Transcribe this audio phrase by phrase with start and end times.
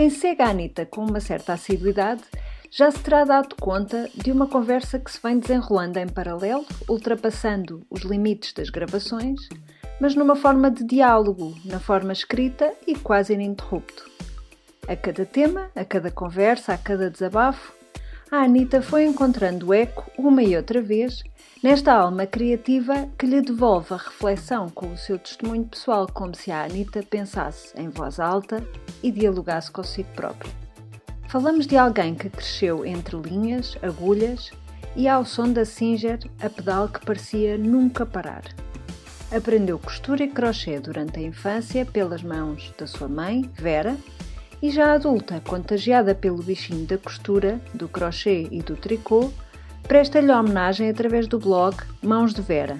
[0.00, 2.22] Quem segue a Anitta com uma certa assiduidade
[2.70, 7.84] já se terá dado conta de uma conversa que se vem desenrolando em paralelo, ultrapassando
[7.90, 9.46] os limites das gravações,
[10.00, 14.08] mas numa forma de diálogo, na forma escrita e quase ininterrupto.
[14.88, 17.74] A cada tema, a cada conversa, a cada desabafo,
[18.32, 21.22] a Anitta foi encontrando eco uma e outra vez
[21.62, 26.50] nesta alma criativa que lhe devolve a reflexão com o seu testemunho pessoal, como se
[26.50, 28.66] a Anitta pensasse em voz alta
[29.02, 30.52] e dialogasse consigo própria.
[31.28, 34.50] Falamos de alguém que cresceu entre linhas, agulhas
[34.96, 38.42] e ao som da Singer a pedal que parecia nunca parar.
[39.30, 43.96] Aprendeu costura e crochê durante a infância pelas mãos da sua mãe, Vera,
[44.60, 49.30] e já adulta, contagiada pelo bichinho da costura, do crochê e do tricô,
[49.84, 52.78] presta-lhe homenagem através do blog Mãos de Vera.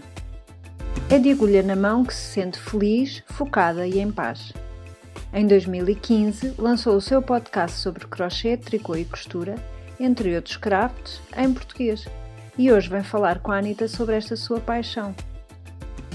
[1.09, 4.53] É de agulha na mão que se sente feliz, focada e em paz.
[5.33, 9.55] Em 2015, lançou o seu podcast sobre crochê, tricô e costura,
[10.01, 12.05] entre outros crafts, em português.
[12.59, 15.15] E hoje vem falar com a Anitta sobre esta sua paixão.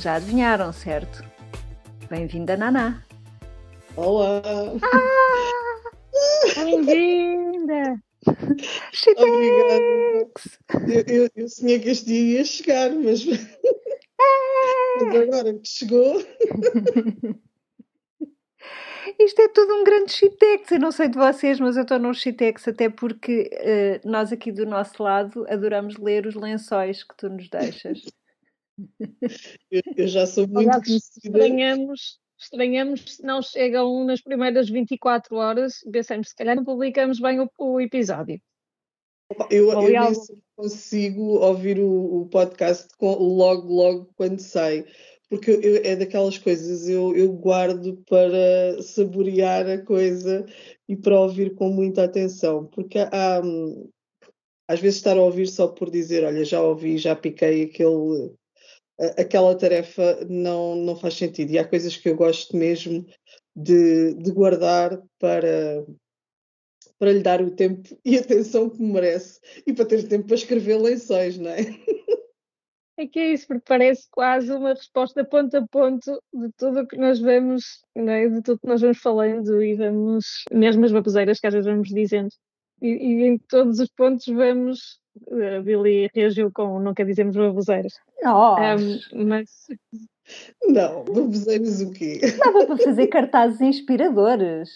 [0.01, 1.23] Já adivinharam, certo?
[2.09, 3.05] Bem-vinda, Naná!
[3.95, 4.41] Olá!
[4.83, 7.97] Ah, Bem-vinda!
[9.17, 9.81] Obrigada.
[10.89, 13.23] Eu, eu, eu sonhei que este dia ia chegar, mas,
[14.99, 16.21] mas agora que chegou.
[19.19, 20.71] Isto é tudo um grande shitex.
[20.71, 24.51] Eu não sei de vocês, mas eu estou num shitex até porque uh, nós aqui
[24.51, 28.01] do nosso lado adoramos ler os lençóis que tu nos deixas.
[29.71, 31.29] Eu, eu já sou muito conhecida.
[31.37, 37.39] estranhamos, estranhamos se não chegam nas primeiras 24 horas, pensamos se calhar não publicamos bem
[37.39, 38.37] o, o episódio.
[39.49, 40.13] Eu, eu nem
[40.55, 44.85] consigo ouvir o, o podcast com, logo, logo quando sai.
[45.35, 50.45] Porque eu- é daquelas coisas, eu, eu guardo para saborear a coisa
[50.87, 52.65] e para ouvir com muita atenção.
[52.67, 53.89] Porque há, hum,
[54.67, 58.31] às vezes estar a ouvir só por dizer, olha, já ouvi, já piquei aquele,
[59.17, 61.51] aquela tarefa, não, não faz sentido.
[61.51, 63.05] E há coisas que eu gosto mesmo
[63.53, 65.85] de, de guardar para,
[66.97, 70.77] para lhe dar o tempo e atenção que merece e para ter tempo para escrever
[70.77, 71.57] lençóis, não é?
[72.97, 76.87] É que é isso, porque parece quase uma resposta ponto a ponto de tudo o
[76.87, 78.29] que nós vamos, não é?
[78.29, 81.89] de tudo que nós vamos falando e vamos, mesmo as baboseiras que às vezes vamos
[81.89, 82.29] dizendo.
[82.81, 84.99] E, e em todos os pontos vamos.
[85.31, 87.93] A Billy reagiu com nunca dizemos baboseiras.
[88.23, 89.67] Oh, Um, mas
[90.65, 92.19] Não, baboseiros o quê?
[92.37, 94.69] dava para fazer cartazes inspiradores.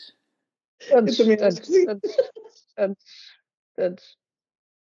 [0.90, 1.85] Todos, também todos, acho que sim.
[1.85, 2.16] todos,
[2.75, 2.97] todos,
[3.75, 4.19] todos.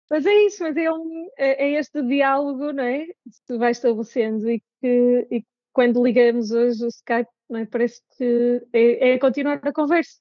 [0.09, 3.05] Mas é isso, mas é, um, é, é este diálogo, não é?
[3.05, 7.65] Que se vai estabelecendo e que e quando ligamos hoje o Skype, não é?
[7.65, 10.17] Parece que é, é continuar a conversa.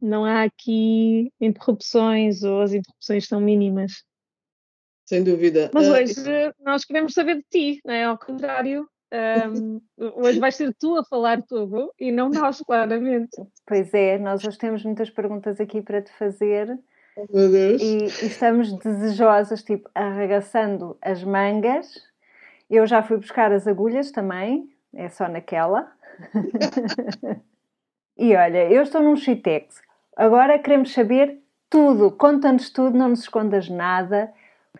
[0.00, 4.04] Não há aqui interrupções ou as interrupções são mínimas.
[5.06, 5.70] Sem dúvida.
[5.74, 8.04] Mas Ah, hoje nós queremos saber de ti, não é?
[8.04, 9.80] Ao contrário, ahm,
[10.16, 13.36] hoje vais ser tu a falar tudo e não nós, claramente.
[13.66, 16.78] Pois é, nós hoje temos muitas perguntas aqui para te fazer
[17.32, 17.82] meu Deus.
[17.82, 21.86] e, e estamos desejosas, tipo, arregaçando as mangas.
[22.70, 25.92] Eu já fui buscar as agulhas também, é só naquela.
[28.16, 29.82] e olha, eu estou num shitex.
[30.16, 32.10] Agora queremos saber tudo.
[32.10, 34.32] Conta-nos tudo, não nos escondas nada.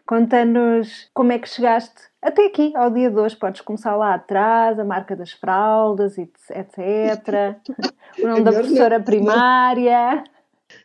[0.07, 3.37] Conta-nos como é que chegaste até aqui, ao dia de hoje.
[3.37, 7.57] Podes começar lá atrás, a marca das fraldas, etc.
[8.23, 10.23] O nome da professora primária.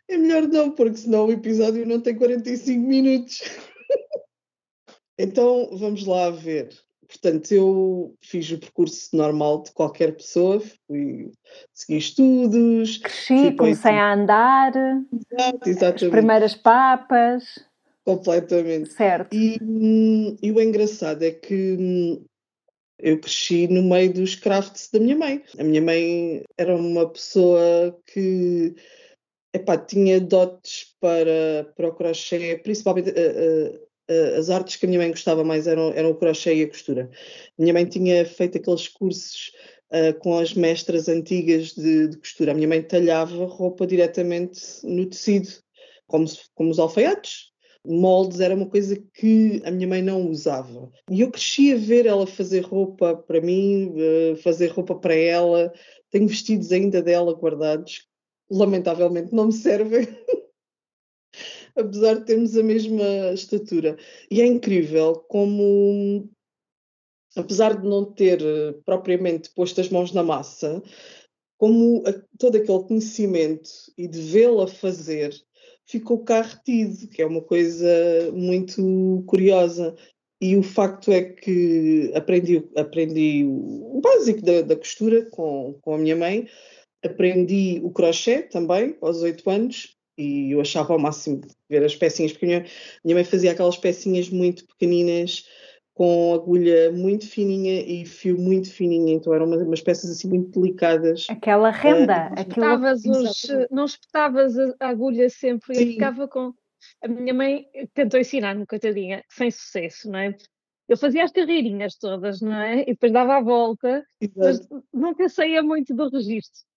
[0.08, 3.40] É melhor não, porque senão o episódio não tem 45 minutos.
[5.18, 6.70] então, vamos lá ver.
[7.06, 11.30] Portanto, eu fiz o percurso normal de qualquer pessoa, fui
[11.72, 17.44] seguir estudos, Cresci, comecei a andar, exato, as exatamente, primeiras papas,
[18.04, 18.92] completamente.
[18.92, 19.34] certo.
[19.34, 19.58] E,
[20.42, 22.24] e o engraçado é que hum,
[22.98, 25.42] eu cresci no meio dos crafts da minha mãe.
[25.58, 28.74] A minha mãe era uma pessoa que
[29.52, 34.88] epá, tinha dotes para, para o crochê, principalmente eh, eh, eh, as artes que a
[34.88, 37.10] minha mãe gostava mais eram, eram o crochê e a costura.
[37.58, 39.52] Minha mãe tinha feito aqueles cursos
[39.90, 42.52] eh, com as mestras antigas de, de costura.
[42.52, 45.48] A minha mãe talhava roupa diretamente no tecido,
[46.06, 47.48] como, como os alfaiates
[47.86, 50.90] moldes era uma coisa que a minha mãe não usava.
[51.10, 53.94] E eu cresci a ver ela fazer roupa para mim,
[54.42, 55.72] fazer roupa para ela.
[56.10, 58.07] Tenho vestidos ainda dela guardados.
[58.50, 60.06] Lamentavelmente não me servem.
[61.76, 63.96] Apesar de termos a mesma estatura.
[64.30, 66.28] E é incrível como,
[67.36, 70.82] apesar de não ter eh, propriamente posto as mãos na massa,
[71.56, 75.32] como a, todo aquele conhecimento e de vê-la fazer
[75.88, 77.86] ficou cá retido, que é uma coisa
[78.32, 79.96] muito curiosa.
[80.40, 85.98] E o facto é que aprendi, aprendi o básico da, da costura com, com a
[85.98, 86.46] minha mãe,
[87.08, 91.40] aprendi o crochê também aos oito anos e eu achava ao máximo
[91.70, 92.64] ver as pecinhas, porque minha,
[93.04, 95.46] minha mãe fazia aquelas pecinhas muito pequeninas
[95.98, 100.60] com agulha muito fininha e fio muito fininho, então eram umas, umas peças assim muito
[100.60, 101.26] delicadas.
[101.28, 105.82] Aquela renda, uh, espetavas os, não espetavas a agulha sempre Sim.
[105.82, 106.52] e ficava com.
[107.02, 110.36] A minha mãe tentou ensinar-me, coitadinha, sem sucesso, não é?
[110.88, 112.82] Eu fazia as carreirinhas todas, não é?
[112.82, 114.38] E depois dava a volta, Exato.
[114.38, 116.67] mas nunca saía muito do registro.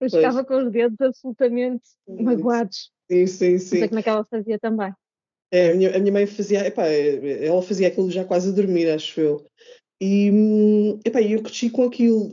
[0.00, 2.90] Eu ficava com os dedos absolutamente magoados.
[3.10, 3.74] Sim, sim, sim.
[3.74, 4.92] Não sei como é que ela fazia também.
[5.52, 8.88] É, a, minha, a minha mãe fazia, epá, ela fazia aquilo já quase a dormir,
[8.88, 9.44] acho eu.
[10.00, 12.32] E hum, epá, eu cresci com aquilo.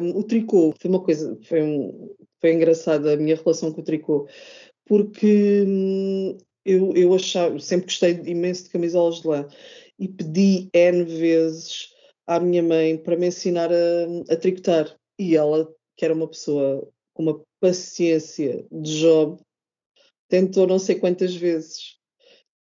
[0.00, 3.84] Um, o tricô foi uma coisa, foi, um, foi engraçada a minha relação com o
[3.84, 4.28] tricô,
[4.84, 9.48] porque hum, eu, eu achava, sempre gostei imenso de camisolas de lã
[9.98, 11.88] e pedi N vezes
[12.26, 14.94] à minha mãe para me ensinar a, a tricotar.
[15.18, 16.86] E ela, que era uma pessoa
[17.16, 19.40] com uma paciência de job,
[20.28, 21.96] tentou não sei quantas vezes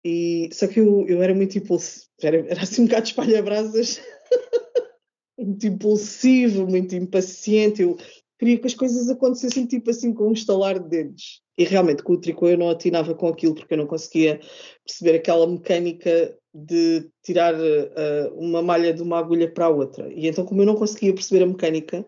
[0.04, 4.01] e, só que eu, eu era muito impulsivo, era, era assim um bocado espalha-brasas,
[5.38, 7.81] muito impulsivo, muito impaciente.
[7.81, 7.98] Eu
[8.40, 11.42] queria que as coisas acontecessem tipo assim com um estalar de dedos.
[11.58, 14.40] E realmente com o tricô eu não atinava com aquilo porque eu não conseguia
[14.86, 20.12] perceber aquela mecânica de tirar uh, uma malha de uma agulha para a outra.
[20.12, 22.04] E então, como eu não conseguia perceber a mecânica,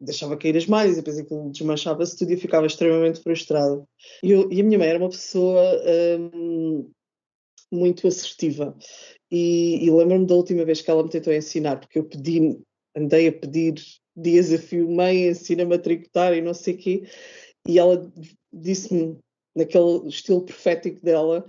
[0.00, 3.88] deixava cair as malhas e depois aquilo desmanchava-se tudo e eu ficava extremamente frustrado.
[4.22, 5.62] E, eu, e, a minha mãe era uma pessoa
[6.18, 6.90] um,
[7.72, 8.76] muito assertiva.
[9.30, 12.58] E, e lembro-me da última vez que ela me tentou ensinar, porque eu pedi,
[12.94, 13.76] andei a pedir
[14.16, 17.02] dias a fio, mãe, ensina-me a tricotar e não sei o quê,
[17.68, 18.10] e ela
[18.52, 19.18] disse-me,
[19.54, 21.44] naquele estilo profético dela,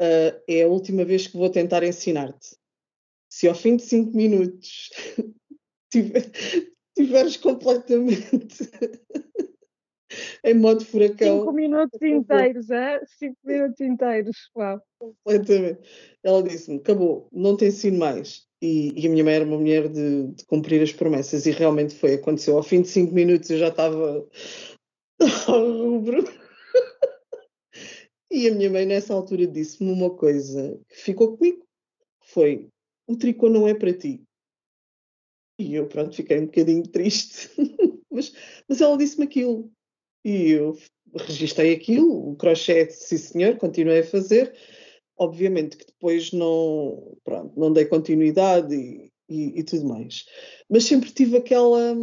[0.00, 2.56] uh, é a última vez que vou tentar ensinar-te.
[3.30, 4.90] Se ao fim de cinco minutos
[6.96, 8.70] tiveres completamente
[10.44, 11.40] em modo furacão.
[11.40, 13.00] Cinco minutos inteiros, é?
[13.06, 14.82] Cinco minutos inteiros, uau.
[14.98, 15.80] Completamente.
[16.22, 18.47] Ela disse-me: acabou, não te ensino mais.
[18.60, 21.94] E, e, a minha mãe era uma mulher de, de, cumprir as promessas, e realmente
[21.94, 22.14] foi.
[22.14, 22.56] Aconteceu.
[22.56, 24.26] Ao fim de cinco minutos eu já estava
[25.46, 26.24] rubro.
[28.30, 31.64] e a minha mãe, nessa altura, disse-me uma coisa que ficou comigo:
[32.20, 32.68] foi
[33.06, 34.22] o tricô não é para ti.
[35.58, 37.50] E eu, pronto, fiquei um bocadinho triste.
[38.10, 38.32] mas,
[38.68, 39.72] mas ela disse-me aquilo.
[40.24, 40.76] E eu
[41.16, 44.54] registrei aquilo, o crochê, sim senhor, continuei a fazer.
[45.18, 50.24] Obviamente que depois não, pronto, não dei continuidade e, e, e tudo mais.
[50.70, 51.96] Mas sempre tive aquela,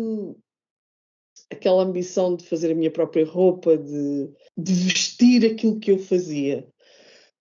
[1.51, 6.67] aquela ambição de fazer a minha própria roupa, de, de vestir aquilo que eu fazia.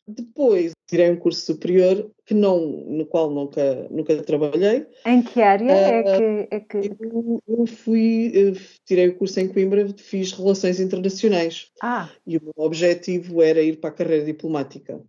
[0.07, 4.87] Depois tirei um curso superior que não, no qual nunca, nunca trabalhei.
[5.07, 6.55] Em que área uh, é que.
[6.55, 6.97] É que...
[7.01, 8.53] Eu, eu fui, eu
[8.85, 11.71] tirei o curso em Coimbra, fiz Relações Internacionais.
[11.83, 12.11] Ah.
[12.27, 15.03] E o meu objetivo era ir para a carreira diplomática.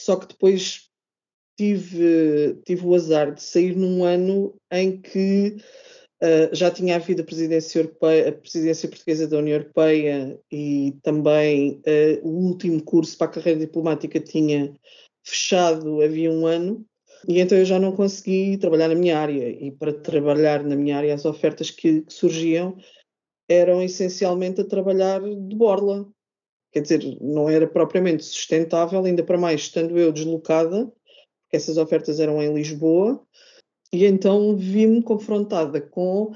[0.00, 0.88] Só que depois
[1.58, 5.56] tive, tive o azar de sair num ano em que
[6.22, 11.80] Uh, já tinha havido a presidência, europeia, a presidência portuguesa da União Europeia e também
[11.86, 14.70] uh, o último curso para a carreira diplomática tinha
[15.24, 16.84] fechado havia um ano.
[17.26, 19.48] E então eu já não consegui trabalhar na minha área.
[19.48, 22.76] E para trabalhar na minha área as ofertas que, que surgiam
[23.48, 26.06] eram essencialmente a trabalhar de borla
[26.72, 32.20] quer dizer, não era propriamente sustentável, ainda para mais estando eu deslocada, porque essas ofertas
[32.20, 33.20] eram em Lisboa,
[33.92, 36.32] e então vi-me confrontada com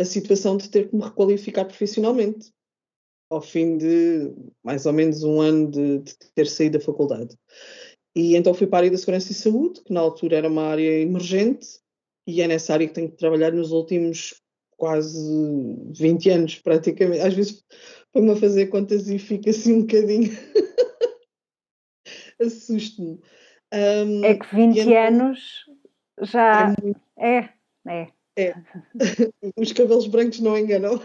[0.00, 2.50] a situação de ter que me requalificar profissionalmente,
[3.30, 4.32] ao fim de
[4.62, 7.36] mais ou menos um ano de, de ter saído da faculdade.
[8.14, 10.64] E então fui para a área da segurança e saúde, que na altura era uma
[10.64, 11.66] área emergente,
[12.26, 14.34] e é nessa área que tenho que trabalhar nos últimos
[14.76, 15.18] quase
[15.98, 17.20] 20 anos, praticamente.
[17.20, 17.64] Às vezes
[18.12, 20.30] põe-me a fazer contas e fica assim um bocadinho.
[22.40, 23.20] Assusto-me.
[23.72, 25.64] Um, é que 20 então, anos
[26.20, 26.74] já.
[26.78, 27.00] É, muito...
[27.18, 27.48] é,
[27.88, 28.12] é.
[28.36, 28.54] É.
[29.56, 31.00] Os cabelos brancos não enganam.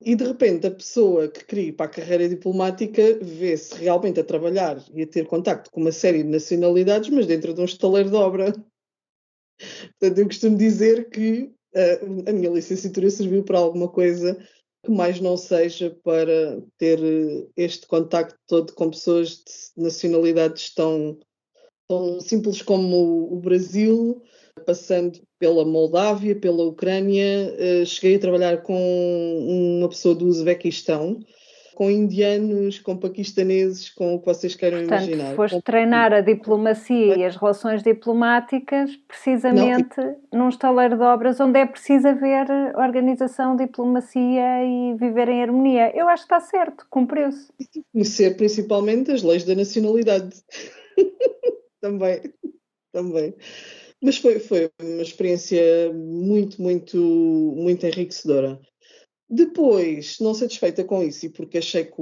[0.00, 4.24] E de repente a pessoa que queria ir para a carreira diplomática vê-se realmente a
[4.24, 8.08] trabalhar e a ter contacto com uma série de nacionalidades, mas dentro de um estaleiro
[8.08, 8.52] de obra.
[9.98, 14.38] Portanto, eu costumo dizer que uh, a minha licenciatura serviu para alguma coisa
[14.84, 16.98] que mais não seja para ter
[17.56, 21.18] este contacto todo com pessoas de nacionalidades tão
[21.88, 24.22] tão simples como o Brasil,
[24.66, 31.18] passando pela Moldávia, pela Ucrânia, uh, cheguei a trabalhar com uma pessoa do Uzbequistão,
[31.78, 35.36] com indianos, com paquistaneses, com o que vocês queiram Portanto, imaginar.
[35.36, 35.60] foste com...
[35.60, 40.40] treinar a diplomacia e as relações diplomáticas precisamente Não.
[40.40, 45.96] num estaleiro de obras onde é preciso haver organização, diplomacia e viver em harmonia.
[45.96, 47.46] Eu acho que está certo, cumpriu-se.
[47.92, 50.34] Conhecer principalmente as leis da nacionalidade.
[51.80, 52.22] também,
[52.92, 53.36] também.
[54.02, 58.58] Mas foi, foi uma experiência muito, muito, muito enriquecedora.
[59.28, 61.92] Depois, não satisfeita com isso, e porque achei que,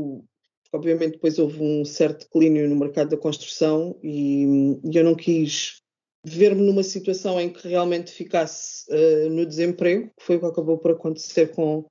[0.72, 4.44] obviamente, depois houve um certo declínio no mercado da construção e,
[4.84, 5.82] e eu não quis
[6.24, 10.78] ver-me numa situação em que realmente ficasse uh, no desemprego, que foi o que acabou
[10.78, 11.84] por acontecer com,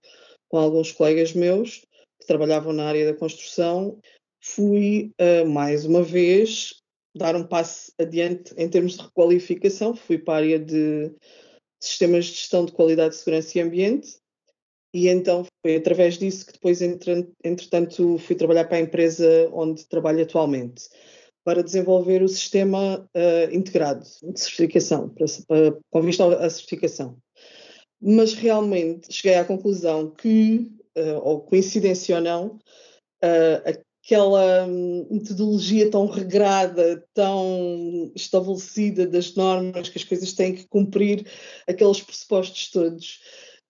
[0.47, 1.85] com alguns colegas meus
[2.19, 3.99] que trabalhavam na área da construção.
[4.41, 6.81] Fui, uh, mais uma vez,
[7.13, 9.95] dar um passo adiante em termos de requalificação.
[9.95, 11.13] Fui para a área de
[11.79, 14.17] sistemas de gestão de qualidade, segurança e ambiente
[14.95, 20.23] e então foi através disso que depois, entretanto, fui trabalhar para a empresa onde trabalho
[20.23, 20.87] atualmente,
[21.43, 27.17] para desenvolver o sistema uh, integrado de certificação, para, para, com vista à certificação.
[28.01, 32.47] Mas realmente cheguei à conclusão que, uh, ou coincidência ou não,
[33.21, 34.65] uh, aquela
[35.11, 41.27] metodologia tão regrada, tão estabelecida das normas que as coisas têm que cumprir,
[41.67, 43.19] aqueles pressupostos todos,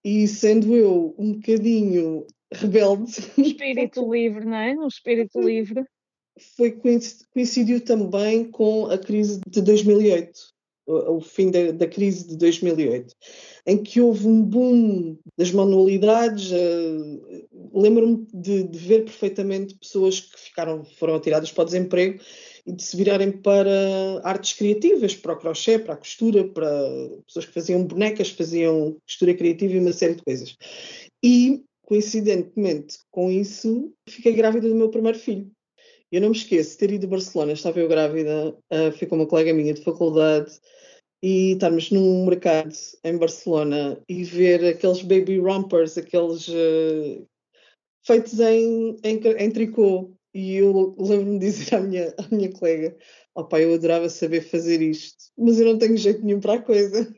[0.05, 3.11] e sendo eu um bocadinho rebelde.
[3.35, 4.75] Um espírito livre, não é?
[4.75, 5.83] Um espírito livre.
[6.55, 6.79] Foi
[7.33, 10.31] coincidiu também com a crise de 2008,
[10.85, 13.15] o, fim da, da, crise de 2008,
[13.65, 16.51] em que houve um boom das manualidades.
[16.51, 22.19] Uh, Lembro-me de, de, ver perfeitamente pessoas que ficaram, foram atiradas para o desemprego
[22.65, 26.67] e de se virarem para artes criativas, para o crochê, para a costura, para
[27.27, 30.55] pessoas que faziam bonecas, faziam costura criativa e uma série de coisas.
[31.23, 35.51] E, coincidentemente com isso, fiquei grávida do meu primeiro filho.
[36.11, 39.15] Eu não me esqueço de ter ido a Barcelona, estava eu grávida, uh, fui com
[39.15, 40.59] uma colega minha de faculdade
[41.21, 47.27] e estarmos num mercado em Barcelona e ver aqueles baby rompers, aqueles uh,
[48.05, 52.95] feitos em, em, em tricô, e eu lembro-me de dizer à minha, à minha colega:
[53.33, 56.61] oh, pai, eu adorava saber fazer isto, mas eu não tenho jeito nenhum para a
[56.61, 57.09] coisa.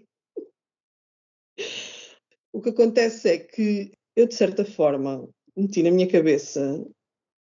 [2.54, 6.86] o que acontece é que eu, de certa forma, meti na minha cabeça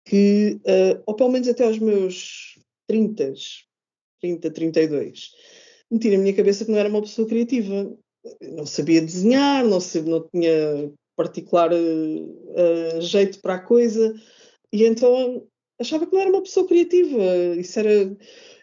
[0.06, 3.34] que, uh, ou pelo menos até aos meus 30,
[4.22, 5.32] 30, 32,
[5.92, 7.94] meti na minha cabeça que não era uma pessoa criativa.
[8.42, 14.14] Não sabia desenhar, não, sabia, não tinha particular uh, jeito para a coisa.
[14.72, 15.44] E então
[15.80, 17.24] achava que não era uma pessoa criativa.
[17.58, 18.18] Isso era,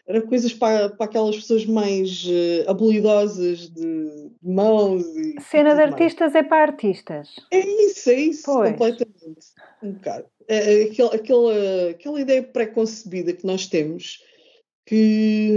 [0.06, 5.04] era coisas para, para aquelas pessoas mais uh, habilidosas de, de mãos.
[5.16, 6.44] E, Cena de artistas mais.
[6.44, 7.28] é para artistas.
[7.50, 8.70] É isso, é isso, pois.
[8.70, 9.46] completamente.
[9.82, 10.26] Um bocado.
[10.48, 14.22] É, é, aquela, aquela, aquela ideia pré-concebida que nós temos
[14.86, 15.50] que,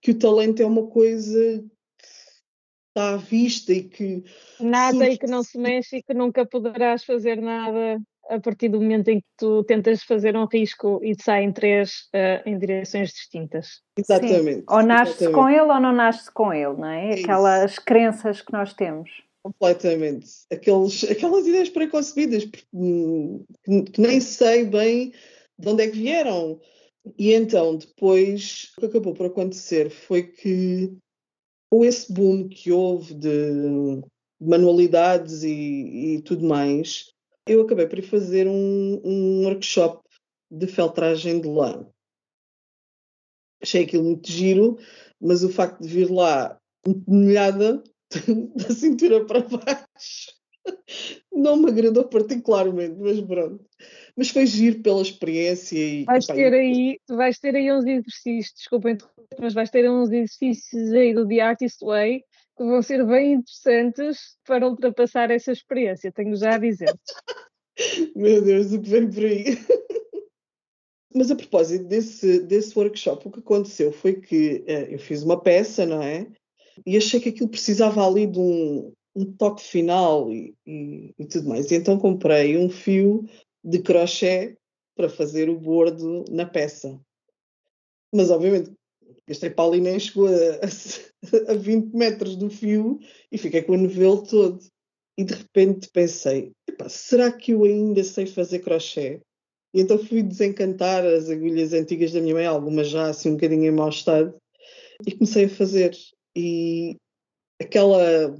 [0.00, 1.64] que o talento é uma coisa
[2.88, 4.22] está à vista e que.
[4.60, 8.80] Nada e que não se mexe e que nunca poderás fazer nada a partir do
[8.80, 13.10] momento em que tu tentas fazer um risco e te saem três uh, em direções
[13.10, 13.82] distintas.
[13.96, 14.60] Exatamente.
[14.60, 14.64] Sim.
[14.68, 17.10] Ou nasce com ele ou não nasce com ele, não é?
[17.10, 17.84] é Aquelas isso.
[17.84, 19.10] crenças que nós temos.
[19.42, 20.26] Completamente.
[20.50, 25.12] Aqueles, aquelas ideias preconcebidas hum, que, que nem sei bem
[25.58, 26.60] de onde é que vieram.
[27.18, 30.96] E então, depois, o que acabou por acontecer foi que,
[31.70, 34.00] com esse boom que houve de
[34.40, 37.13] manualidades e, e tudo mais,
[37.46, 40.02] eu acabei por fazer um, um workshop
[40.50, 41.86] de feltragem de lã.
[43.62, 44.78] Achei aquilo muito giro,
[45.20, 46.58] mas o facto de vir lá
[47.06, 47.82] molhada
[48.56, 50.32] da cintura para baixo
[51.32, 53.64] não me agradou particularmente, mas pronto.
[54.16, 56.04] Mas foi giro pela experiência e.
[56.04, 58.96] Vais ter, aí, vais ter aí uns exercícios, desculpem,
[59.38, 62.22] mas vais ter uns exercícios aí do The Artist Way
[62.56, 66.94] que vão ser bem interessantes para ultrapassar essa experiência, tenho já a dizer.
[68.14, 69.44] Meu Deus, o que vem por aí?
[71.14, 75.40] Mas a propósito desse, desse workshop, o que aconteceu foi que uh, eu fiz uma
[75.40, 76.26] peça, não é?
[76.84, 81.48] E achei que aquilo precisava ali de um, um toque final e, e, e, tudo
[81.48, 81.70] mais.
[81.70, 83.24] E então comprei um fio
[83.62, 84.56] de crochê
[84.96, 87.00] para fazer o bordo na peça.
[88.12, 88.72] Mas, obviamente,
[89.26, 92.98] este ali nem chegou a, a 20 metros do fio
[93.32, 94.60] e fiquei com o novelo todo.
[95.16, 96.52] E de repente pensei:
[96.88, 99.20] será que eu ainda sei fazer crochê?
[99.72, 103.64] E então fui desencantar as agulhas antigas da minha mãe, algumas já assim um bocadinho
[103.64, 104.36] em mau estado,
[105.06, 105.96] e comecei a fazer.
[106.36, 106.96] e
[107.60, 108.34] aquela,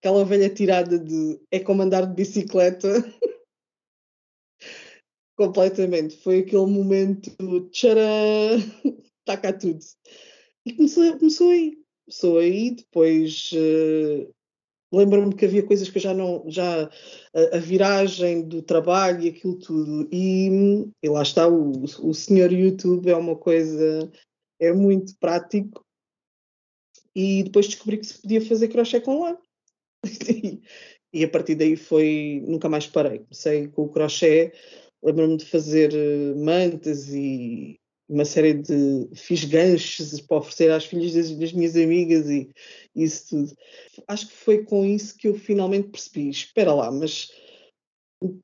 [0.00, 2.88] aquela velha tirada de é como andar de bicicleta
[5.36, 6.16] completamente.
[6.16, 7.30] Foi aquele momento
[7.70, 8.58] tcharam,
[9.20, 9.80] está cá tudo.
[10.68, 11.78] E começou, começou aí.
[12.04, 14.34] Começou aí, depois uh,
[14.92, 16.44] lembro-me que havia coisas que eu já não.
[16.46, 20.06] já a, a, viragem do trabalho e aquilo tudo.
[20.12, 20.50] E,
[21.02, 24.12] e lá está, o, o senhor YouTube é uma coisa.
[24.60, 25.82] é muito prático.
[27.14, 30.60] E depois descobri que se podia fazer crochê com e,
[31.20, 32.42] e a partir daí foi.
[32.46, 33.20] nunca mais parei.
[33.20, 34.52] Comecei com o crochê.
[35.02, 41.12] Lembro-me de fazer eh, mantas e, uma série de fiz ganchos para oferecer às filhas
[41.12, 42.50] das, das, minhas amigas e
[42.96, 43.54] isso tudo.
[44.06, 47.30] Acho que foi com isso que eu finalmente percebi, espera lá, mas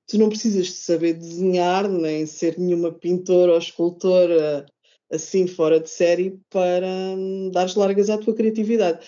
[0.06, 4.66] tu não precisas de saber desenhar, nem ser nenhuma pintora ou escultora
[5.11, 9.06] assim fora de série para hum, dar largas à tua criatividade.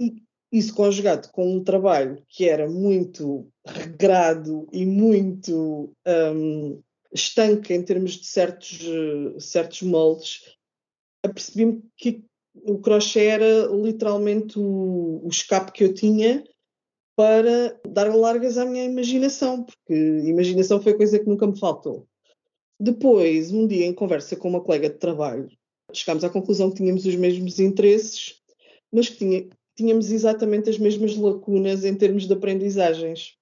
[0.00, 7.82] E isso conjugado com um trabalho que era muito regrado e muito um, estanque em
[7.82, 8.80] termos de certos,
[9.38, 10.56] certos moldes,
[11.22, 12.24] apercebi-me que
[12.54, 16.44] o crochê era literalmente o, o escape que eu tinha
[17.16, 22.06] para dar largas à minha imaginação, porque imaginação foi coisa que nunca me faltou.
[22.78, 25.48] Depois, um dia, em conversa com uma colega de trabalho,
[25.92, 28.36] chegámos à conclusão que tínhamos os mesmos interesses,
[28.90, 33.34] mas que tinha, tínhamos exatamente as mesmas lacunas em termos de aprendizagens.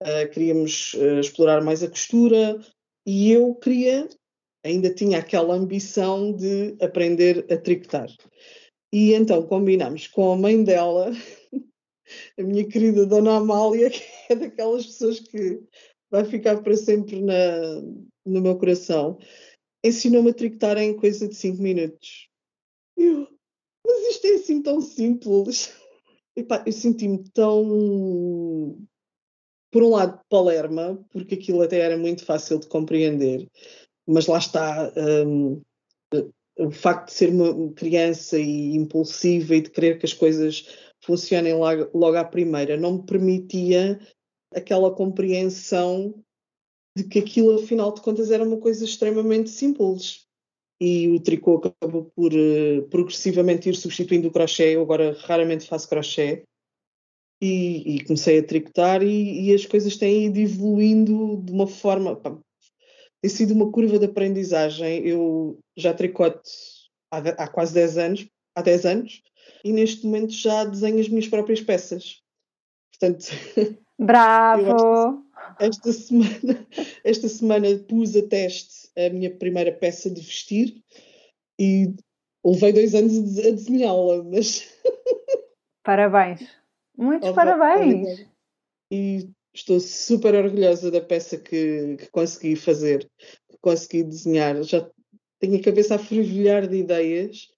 [0.00, 2.60] Uh, queríamos uh, explorar mais a costura,
[3.06, 4.08] e eu queria,
[4.64, 8.08] ainda tinha aquela ambição de aprender a tricotar.
[8.92, 11.12] E então combinámos com a mãe dela,
[12.38, 15.62] a minha querida Dona Amália, que é daquelas pessoas que
[16.10, 17.80] vai ficar para sempre na,
[18.24, 19.18] no meu coração,
[19.84, 22.28] ensinou-me a tricotar em coisa de 5 minutos.
[22.96, 23.28] Eu,
[23.86, 25.72] mas isto é assim tão simples.
[26.34, 28.76] Epá, eu senti-me tão
[29.76, 33.46] por um lado, Palerma, porque aquilo até era muito fácil de compreender,
[34.08, 34.90] mas lá está.
[34.96, 35.60] Um,
[36.58, 40.66] o facto de ser uma criança e impulsiva e de querer que as coisas
[41.04, 44.00] funcionem logo, logo à primeira não me permitia
[44.50, 46.14] aquela compreensão
[46.96, 50.24] de que aquilo, afinal de contas, era uma coisa extremamente simples.
[50.80, 54.74] E o tricô acabou por uh, progressivamente ir substituindo o crochê.
[54.74, 56.44] Eu agora raramente faço crochê,
[57.40, 62.16] e, e comecei a tricotar e, e, as coisas têm ido evoluindo de uma forma.
[62.16, 62.36] Pá,
[63.20, 65.06] tem sido uma curva de aprendizagem.
[65.06, 66.40] Eu já tricoto
[67.10, 69.22] há, há, quase 10 anos, há 10 anos,
[69.64, 72.22] e neste momento já desenho as minhas próprias peças.
[72.92, 73.26] Portanto.
[73.98, 75.24] Bravo!
[75.58, 76.66] Esta, esta, semana,
[77.04, 80.82] esta semana pus a teste a minha primeira peça de vestir
[81.58, 81.94] e
[82.44, 84.68] levei dois anos a desenhá-la, mas.
[85.82, 86.65] Parabéns!
[86.96, 88.26] Muitos parabéns!
[88.90, 93.10] E estou super orgulhosa da peça que, que, consegui fazer,
[93.48, 94.62] que consegui desenhar.
[94.62, 94.88] Já
[95.38, 97.48] tenho a cabeça a fervilhar de ideias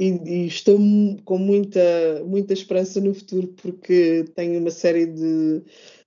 [0.00, 0.78] e, e, estou
[1.24, 5.62] com muita, muita esperança no futuro porque tenho uma série de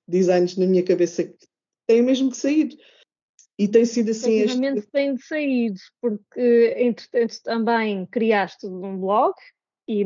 [0.08, 1.48] designs na minha cabeça que
[1.88, 2.70] têm mesmo que sair.
[3.60, 4.40] E tem sido assim.
[4.40, 4.92] Efetivamente este...
[4.92, 9.36] tem de sair, porque entretanto também criaste um blog
[9.88, 10.04] e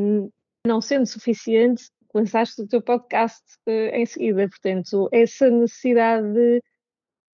[0.66, 4.48] não sendo suficiente, lançaste o teu podcast uh, em seguida.
[4.48, 6.64] Portanto, essa necessidade de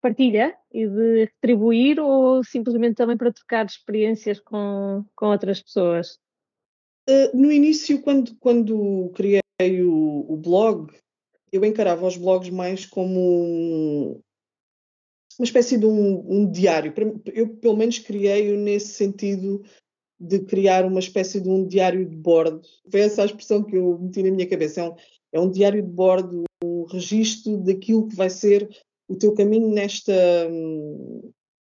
[0.00, 6.18] partilha e de retribuir ou simplesmente também para trocar experiências com, com outras pessoas?
[7.08, 9.42] Uh, no início, quando, quando criei
[9.82, 10.92] o, o, blog,
[11.50, 14.20] eu encarava os blogs mais como um,
[15.38, 16.92] uma espécie de um, um diário.
[17.26, 19.64] Eu, pelo menos, criei-o nesse sentido
[20.20, 22.60] de criar uma espécie de um diário de bordo.
[22.90, 24.80] Foi essa a expressão que eu meti na minha cabeça.
[24.80, 24.94] É um,
[25.32, 28.68] é um diário de bordo, um registro daquilo que vai ser
[29.08, 30.12] o teu caminho nesta,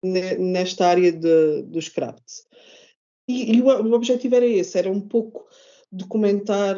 [0.04, 2.46] nesta área dos crafts.
[3.28, 5.46] E, e o, o, objetivo era esse, era um pouco
[5.92, 6.78] documentar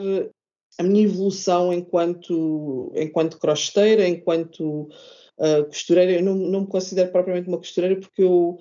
[0.78, 4.90] a minha evolução enquanto, enquanto crocheteira, enquanto
[5.38, 6.14] uh, costureira.
[6.14, 8.58] Eu não, não me considero propriamente uma costureira porque eu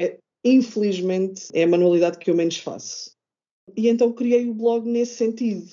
[0.00, 0.18] é,
[0.52, 3.16] infelizmente, é a manualidade que eu menos faço.
[3.76, 5.70] E então criei o blog nesse sentido.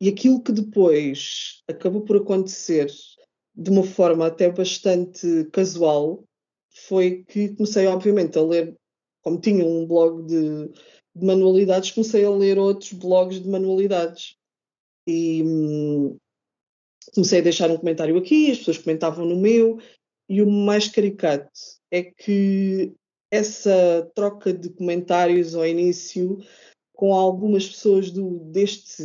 [0.00, 2.90] E aquilo que depois acabou por acontecer
[3.54, 6.24] de uma forma até bastante casual
[6.88, 8.76] foi que comecei, obviamente, a ler,
[9.22, 10.68] como tinha um blog de,
[11.14, 14.36] de manualidades, comecei a ler outros blogs de manualidades.
[15.06, 16.16] E hum,
[17.14, 19.78] comecei a deixar um comentário aqui, as pessoas comentavam no meu,
[20.28, 21.50] e o mais caricato
[21.90, 22.92] é que
[23.30, 26.38] essa troca de comentários ao início
[26.92, 29.02] com algumas pessoas do, deste,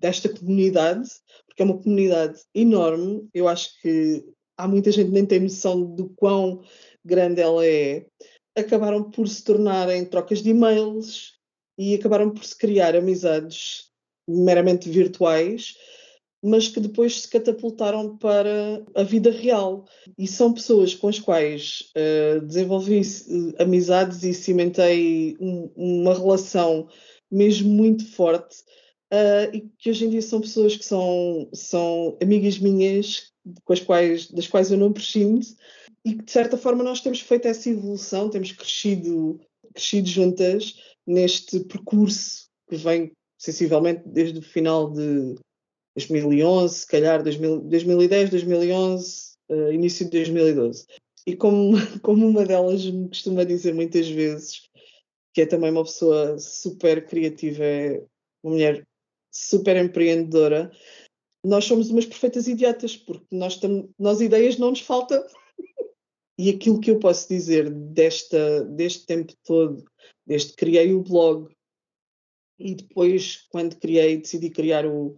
[0.00, 1.08] desta comunidade,
[1.46, 3.28] porque é uma comunidade enorme.
[3.34, 4.24] Eu acho que
[4.56, 6.62] há muita gente que nem tem noção do quão
[7.04, 8.06] grande ela é.
[8.56, 11.34] Acabaram por se tornarem trocas de e-mails
[11.78, 13.90] e acabaram por se criar amizades
[14.26, 15.74] meramente virtuais
[16.42, 19.84] mas que depois se catapultaram para a vida real.
[20.18, 26.88] E são pessoas com as quais uh, desenvolvi uh, amizades e cimentei um, uma relação
[27.30, 28.56] mesmo muito forte.
[29.12, 33.32] Uh, e que hoje em dia são pessoas que são, são amigas minhas,
[33.64, 35.46] com as quais, das quais eu não prescindo,
[36.04, 39.40] e que de certa forma nós temos feito essa evolução, temos crescido,
[39.72, 40.74] crescido juntas
[41.06, 45.36] neste percurso que vem sensivelmente desde o final de
[45.96, 50.86] 2011, se calhar 2000, 2010, 2011, uh, início de 2012.
[51.26, 54.68] E como, como uma delas me costuma dizer muitas vezes,
[55.34, 58.02] que é também uma pessoa super criativa, é
[58.44, 58.86] uma mulher
[59.32, 60.70] super empreendedora,
[61.42, 65.26] nós somos umas perfeitas idiotas, porque nós, tam, nós ideias não nos falta.
[66.38, 69.84] e aquilo que eu posso dizer desta, deste tempo todo,
[70.26, 71.48] desde que criei o blog
[72.58, 75.16] e depois, quando criei, decidi criar o,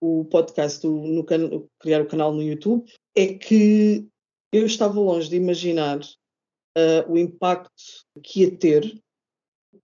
[0.00, 1.64] o podcast, no can...
[1.80, 4.06] criar o canal no YouTube, é que
[4.52, 7.82] eu estava longe de imaginar uh, o impacto
[8.22, 9.02] que ia ter,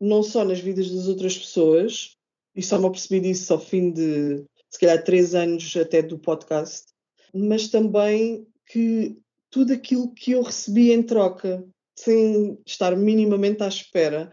[0.00, 2.16] não só nas vidas das outras pessoas,
[2.54, 6.86] e só me apercebi disso ao fim de, se calhar, três anos até do podcast,
[7.34, 9.16] mas também que
[9.50, 11.64] tudo aquilo que eu recebi em troca,
[11.98, 14.30] sem estar minimamente à espera,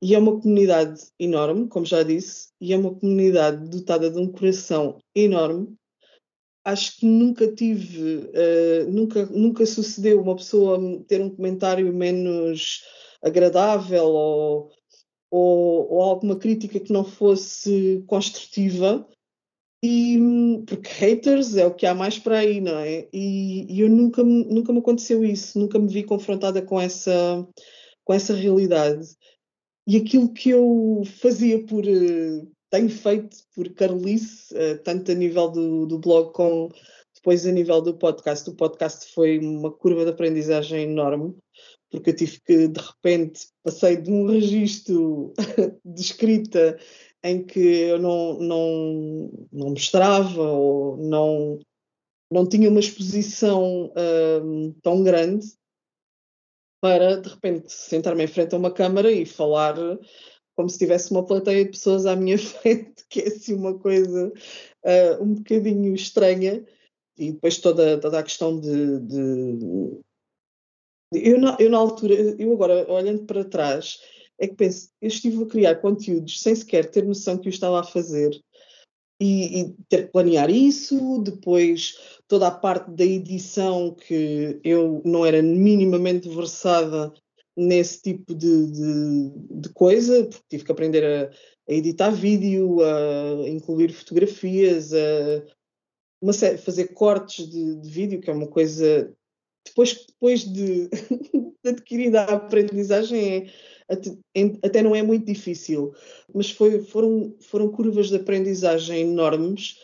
[0.00, 4.30] e é uma comunidade enorme, como já disse, e é uma comunidade dotada de um
[4.30, 5.74] coração enorme.
[6.64, 12.82] Acho que nunca tive, uh, nunca, nunca sucedeu uma pessoa ter um comentário menos
[13.22, 14.70] agradável ou,
[15.30, 19.06] ou, ou alguma crítica que não fosse construtiva.
[19.82, 20.18] E,
[20.66, 23.08] porque haters é o que há mais para aí, não é?
[23.12, 27.46] E, e, eu nunca, nunca me aconteceu isso, nunca me vi confrontada com essa,
[28.04, 29.06] com essa realidade.
[29.88, 31.82] E aquilo que eu fazia por.
[31.82, 36.70] Uh, tenho feito por Carolice, uh, tanto a nível do, do blog como
[37.16, 38.50] depois a nível do podcast.
[38.50, 41.34] O podcast foi uma curva de aprendizagem enorme,
[41.90, 45.32] porque eu tive que, de repente, passei de um registro
[45.82, 46.78] de escrita
[47.24, 51.58] em que eu não, não, não mostrava ou não,
[52.30, 55.46] não tinha uma exposição uh, tão grande
[56.80, 59.76] para de repente sentar-me em frente a uma câmara e falar
[60.58, 64.32] como se tivesse uma plateia de pessoas à minha frente, que é assim uma coisa
[64.84, 66.66] uh, um bocadinho estranha.
[67.16, 69.00] E depois toda, toda a questão de.
[69.00, 70.00] de...
[71.14, 73.98] Eu, na, eu, na altura, eu agora olhando para trás,
[74.38, 77.80] é que penso, eu estive a criar conteúdos sem sequer ter noção que eu estava
[77.80, 78.30] a fazer
[79.20, 81.96] e, e, ter que planear isso, depois
[82.28, 87.12] toda a parte da edição que eu não era minimamente versada
[87.56, 91.30] nesse tipo de, de, de coisa, porque tive que aprender a,
[91.68, 95.42] a, editar vídeo, a incluir fotografias, a
[96.20, 99.12] uma série, fazer cortes de, de vídeo, que é uma coisa
[99.68, 100.88] depois, depois de,
[101.62, 103.46] de adquirida a aprendizagem é
[104.62, 105.94] até não é muito difícil,
[106.34, 109.78] mas foi, foram, foram curvas de aprendizagem enormes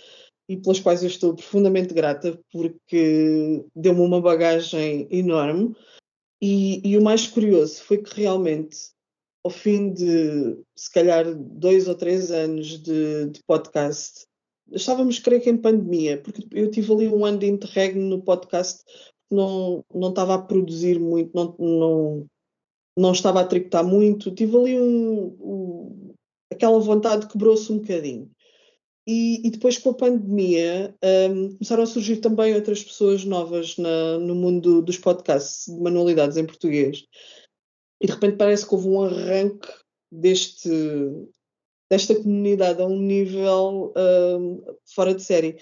[0.49, 5.75] e pelas quais eu estou profundamente grata, porque deu-me uma bagagem enorme.
[6.42, 8.77] E, e, o mais curioso foi que realmente,
[9.42, 14.27] ao fim de se calhar dois ou três anos de, de podcast,
[14.70, 18.83] estávamos, creio que, em pandemia, porque eu tive ali um ano de interregno no podcast,
[19.35, 22.27] não, não estava a produzir muito, não, não,
[22.97, 26.14] não estava a tricotar muito, tive ali um, um
[26.53, 28.31] aquela vontade quebrou-se um bocadinho.
[29.07, 30.94] E, e, depois com a pandemia
[31.31, 36.38] um, começaram a surgir também outras pessoas novas na, no mundo dos podcasts de manualidades
[36.38, 37.05] em português.
[38.01, 39.68] E de repente parece que houve um arranque
[40.11, 40.70] deste,
[41.90, 45.59] desta comunidade a um nível um, fora de série.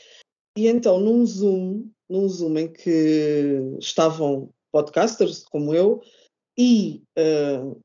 [0.57, 6.03] E então, num Zoom, num Zoom em que estavam podcasters como eu,
[6.59, 7.81] e uh,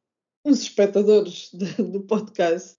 [0.46, 2.76] os espectadores de, do podcast,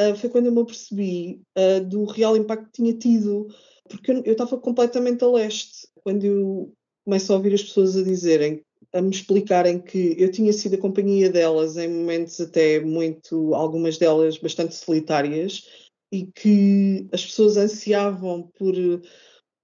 [0.00, 3.46] uh, foi quando eu me apercebi uh, do real impacto que tinha tido,
[3.88, 5.86] porque eu estava completamente a leste.
[6.02, 6.72] Quando eu
[7.04, 10.80] começo a ouvir as pessoas a dizerem, a me explicarem que eu tinha sido a
[10.80, 15.68] companhia delas em momentos até muito, algumas delas bastante solitárias,
[16.12, 18.74] e que as pessoas ansiavam por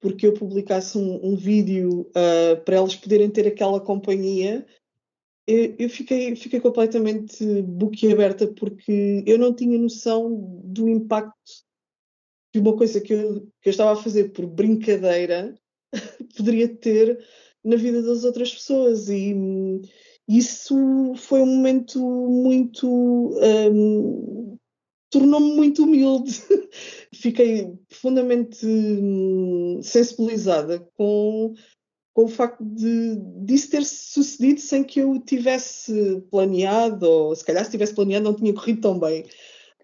[0.01, 4.67] porque eu publicasse um, um vídeo uh, para elas poderem ter aquela companhia
[5.51, 11.35] eu, eu fiquei, fiquei completamente boquiaberta porque eu não tinha noção do impacto
[12.53, 15.55] que uma coisa que eu, que eu estava a fazer por brincadeira
[16.37, 17.19] poderia ter
[17.65, 19.09] na vida das outras pessoas.
[19.09, 19.35] E
[20.29, 22.89] isso foi um momento muito.
[22.89, 24.50] Um,
[25.11, 26.33] tornou-me muito humilde.
[27.13, 31.53] Fiquei profundamente hum, sensibilizada com,
[32.15, 37.65] com o facto de disso ter sucedido sem que eu tivesse planeado, ou se calhar
[37.65, 39.25] se tivesse planeado não tinha corrido tão bem.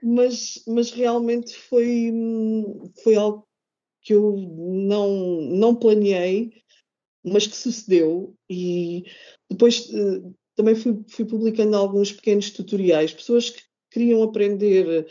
[0.02, 3.46] Mas, mas realmente foi, hum, foi algo
[4.02, 6.52] que eu não, não planeei,
[7.24, 8.36] mas que sucedeu.
[8.48, 9.04] E
[9.50, 13.62] depois uh, também fui, fui publicando alguns pequenos tutoriais, pessoas que
[13.96, 15.06] queriam aprender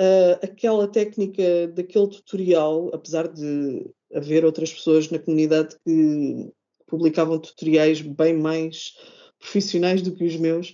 [0.00, 6.50] uh, aquela técnica daquele tutorial, apesar de haver outras pessoas na comunidade que
[6.86, 8.94] publicavam tutoriais bem mais
[9.38, 10.70] profissionais do que os meus,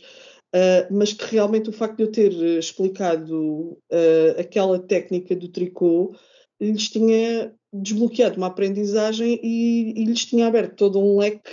[0.55, 6.15] uh, mas que realmente o facto de eu ter explicado uh, aquela técnica do tricô
[6.61, 11.51] lhes tinha desbloqueado uma aprendizagem e, e lhes tinha aberto todo um leque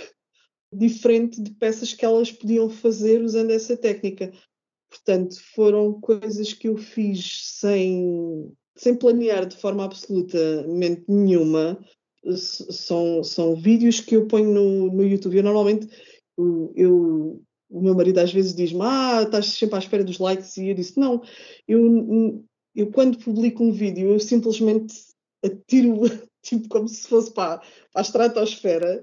[0.72, 4.32] diferente de peças que elas podiam fazer usando essa técnica.
[4.96, 11.78] Portanto, foram coisas que eu fiz sem, sem planear de forma absolutamente nenhuma.
[12.34, 15.36] São, são vídeos que eu ponho no, no YouTube.
[15.36, 15.88] Eu normalmente,
[16.74, 20.56] eu, o meu marido às vezes diz-me: Ah, estás sempre à espera dos likes.
[20.56, 21.22] E eu disse: Não,
[21.68, 24.94] eu, eu quando publico um vídeo, eu simplesmente
[25.44, 26.00] atiro
[26.42, 29.00] tipo, como se fosse para, para a estratosfera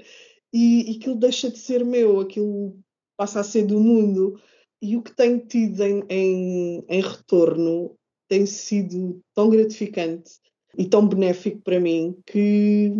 [0.51, 2.77] e, e aquilo deixa de ser meu, aquilo
[3.17, 4.39] passa a ser do mundo.
[4.83, 7.95] E o que tenho tido em, em, em retorno
[8.27, 10.33] tem sido tão gratificante
[10.77, 12.91] e tão benéfico para mim que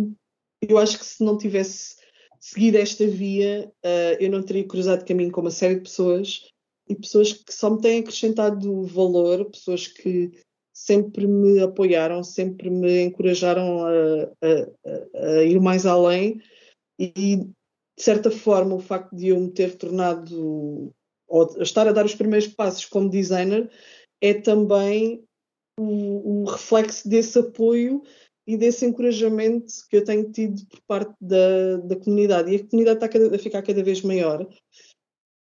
[0.66, 1.96] eu acho que se não tivesse
[2.40, 6.48] seguido esta via, uh, eu não teria cruzado caminho com uma série de pessoas
[6.88, 10.30] e pessoas que só me têm acrescentado valor, pessoas que
[10.72, 13.92] sempre me apoiaram, sempre me encorajaram a,
[14.42, 16.40] a, a ir mais além.
[16.98, 20.94] E, de certa forma, o facto de eu me ter tornado
[21.34, 23.68] ou estar a dar os primeiros passos como designer,
[24.22, 25.24] é também
[25.78, 28.02] o, o reflexo desse apoio
[28.46, 32.52] e desse encorajamento que eu tenho tido por parte da, da comunidade.
[32.52, 34.46] E a comunidade está a, cada, a ficar cada vez maior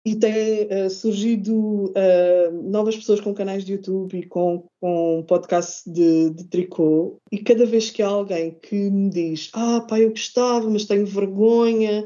[0.04, 5.88] e tem uh, surgido uh, novas pessoas com canais de YouTube e com, com podcast
[5.88, 7.16] de, de, tricô.
[7.30, 11.06] E cada vez que há alguém que me diz: Ah, pá, eu gostava, mas tenho
[11.06, 12.04] vergonha,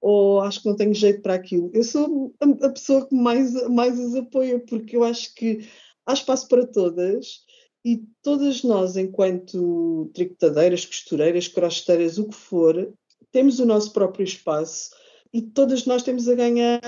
[0.00, 1.70] ou acho que não tenho jeito para aquilo.
[1.74, 5.68] Eu sou a, pessoa que mais, mais as apoia, porque eu acho que
[6.06, 7.44] há espaço para todas
[7.84, 12.92] e todas nós, enquanto tricotadeiras, costureiras, crocheteiras, o que for,
[13.32, 14.90] temos o nosso próprio espaço
[15.32, 16.80] e todas nós temos a ganhar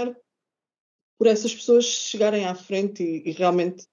[1.19, 3.87] por essas pessoas chegarem à frente e, e realmente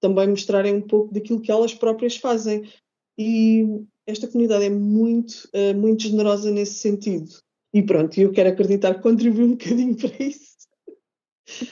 [0.00, 2.68] também mostrarem um pouco daquilo que elas próprias fazem.
[3.16, 3.64] E
[4.06, 7.43] esta comunidade é muito, uh, muito generosa nesse sentido.
[7.74, 10.54] E pronto, eu quero acreditar que contribui um bocadinho para isso.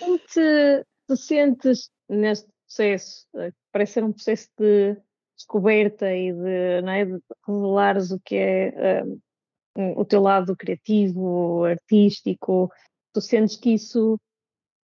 [0.00, 3.24] Como te, te sentes neste processo?
[3.70, 4.96] Parece ser um processo de
[5.36, 9.04] descoberta e de, é, de revelares o que é
[9.76, 12.68] um, o teu lado criativo, artístico.
[13.12, 14.18] Tu sentes que isso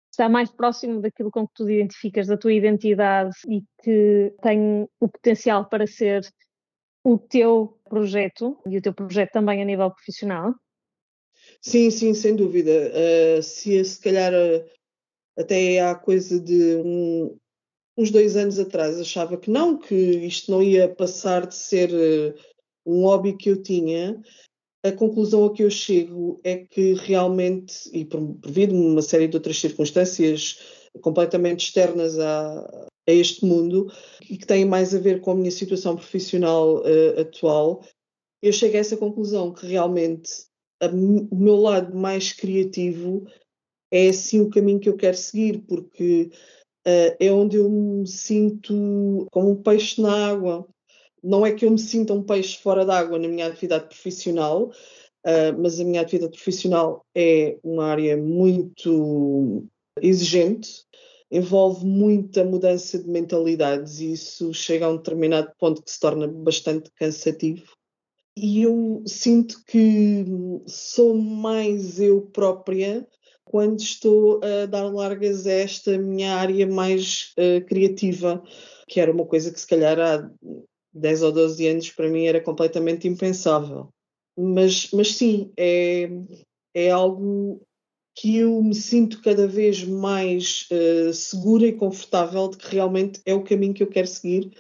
[0.10, 4.88] está mais próximo daquilo com que tu te identificas, da tua identidade e que tem
[5.02, 6.26] o potencial para ser
[7.04, 10.54] o teu projeto e o teu projeto também a nível profissional?
[11.66, 12.92] Sim, sim, sem dúvida.
[12.92, 14.70] Uh, se se calhar uh,
[15.38, 17.38] até há coisa de um,
[17.98, 22.36] uns dois anos atrás achava que não, que isto não ia passar de ser uh,
[22.86, 24.22] um hobby que eu tinha,
[24.84, 28.04] a conclusão a que eu chego é que realmente, e
[28.42, 30.60] devido uma série de outras circunstâncias
[31.00, 32.60] completamente externas a,
[33.08, 33.90] a, este mundo
[34.30, 36.84] e que têm mais a ver com a minha situação profissional
[37.18, 37.86] atual,
[38.42, 40.30] eu chego a essa conclusão que realmente
[40.92, 43.26] o meu lado mais criativo
[43.92, 46.32] é assim o caminho que eu quero seguir, porque
[46.88, 50.68] uh, é onde eu me sinto como um peixe na água.
[51.24, 54.72] Não é que eu me sinta um peixe fora d'água na minha atividade profissional,
[55.26, 59.64] uh, mas a minha atividade profissional é uma área muito
[60.02, 60.84] exigente,
[61.32, 66.28] envolve muita mudança de mentalidades e isso chega a um determinado ponto que se torna
[66.28, 67.66] bastante cansativo
[68.36, 70.26] e eu sinto que
[70.68, 73.08] sou mais eu própria
[73.44, 78.44] quando estou a dar largas a esta minha área mais uh, criativa,
[78.88, 80.30] que era uma coisa que se calhar há
[80.94, 83.90] 10 ou 12 anos para mim era completamente impensável.
[84.36, 86.10] Mas, mas sim, é,
[86.74, 87.62] é algo
[88.16, 93.34] que eu me sinto cada vez mais uh, segura e confortável de que realmente é
[93.36, 94.52] o caminho que eu quero seguir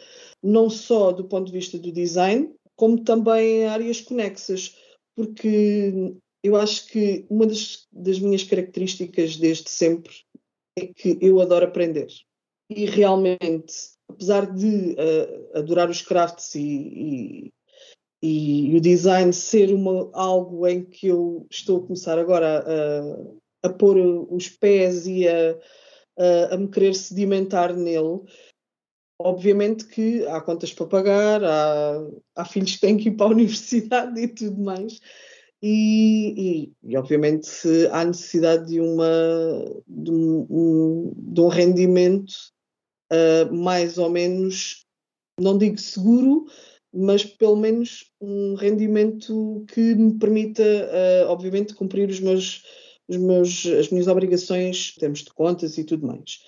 [0.43, 4.75] não só do ponto de vista do design, como também áreas conexas,
[5.15, 10.11] porque eu acho que uma das, das minhas características desde sempre
[10.77, 12.07] é que eu adoro aprender.
[12.69, 13.73] E realmente,
[14.09, 17.53] apesar de uh, adorar os crafts e,
[18.21, 22.65] e, e, o design ser uma, algo em que eu estou a começar agora
[23.63, 23.95] a, a pôr
[24.29, 25.57] os pés e a,
[26.19, 28.19] a, a me querer sedimentar nele,
[29.19, 33.29] obviamente que há contas para pagar, há, há filhos que têm que ir para a
[33.35, 34.99] universidade e tudo mais.
[35.61, 37.47] E, e, e, obviamente
[37.91, 39.05] há necessidade de, uma,
[39.87, 42.33] de, um, de um rendimento
[43.11, 44.85] uh, mais ou menos,
[45.39, 46.47] não digo seguro,
[46.93, 52.63] mas pelo menos um rendimento que me permita, uh, obviamente, cumprir os meus,
[53.07, 56.39] os meus, as minhas obrigações em termos de contas e tudo mais.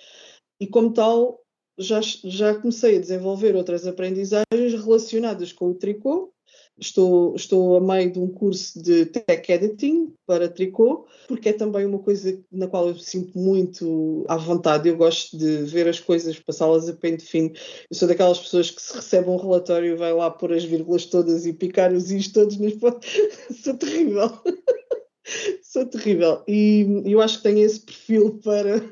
[0.60, 1.40] E como tal,
[1.78, 6.32] já, já comecei a desenvolver outras aprendizagens relacionadas com o tricô,
[6.78, 11.86] Estou, estou a meio de um curso de tech editing para tricô, porque é também
[11.86, 14.86] uma coisa na qual eu sinto muito à vontade.
[14.86, 17.50] Eu gosto de ver as coisas, passá-las a pente fino.
[17.90, 21.06] Eu sou daquelas pessoas que se recebe um relatório e vai lá pôr as vírgulas
[21.06, 22.74] todas e picar os is todos nas
[23.62, 24.30] Sou terrível.
[25.62, 26.44] sou terrível.
[26.46, 28.82] E eu acho que tenho esse perfil para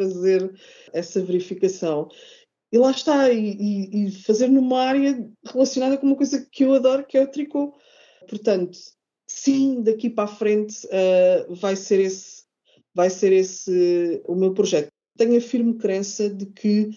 [0.00, 0.50] fazer
[0.92, 2.08] essa verificação.
[2.72, 7.04] E lá está, e, e, fazer numa área relacionada com uma coisa que eu adoro,
[7.04, 7.74] que é o tricô.
[8.28, 8.78] Portanto,
[9.28, 12.44] sim, daqui para a frente uh, vai ser esse,
[12.94, 14.88] vai ser esse o meu projeto.
[15.18, 16.90] Tenho a firme crença de que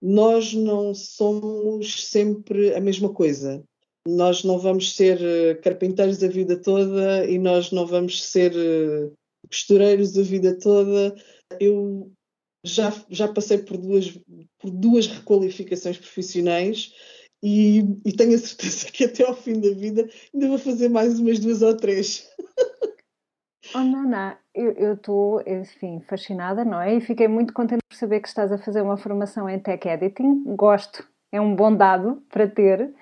[0.00, 3.64] nós não somos sempre a mesma coisa.
[4.06, 9.10] Nós não vamos ser uh, carpinteiros a vida toda e nós não vamos ser uh,
[9.48, 11.14] costureiros a vida toda.
[11.58, 12.12] Eu
[12.64, 14.10] já, já passei por duas,
[14.58, 16.92] por duas requalificações profissionais
[17.42, 21.20] e, e, tenho a certeza que até ao fim da vida ainda vou fazer mais
[21.20, 22.26] umas duas ou três.
[23.74, 26.94] Oh, não, eu estou, enfim, fascinada, não é?
[26.94, 30.44] E fiquei muito contente por saber que estás a fazer uma formação em tech editing.
[30.54, 32.94] Gosto, é um bom dado para ter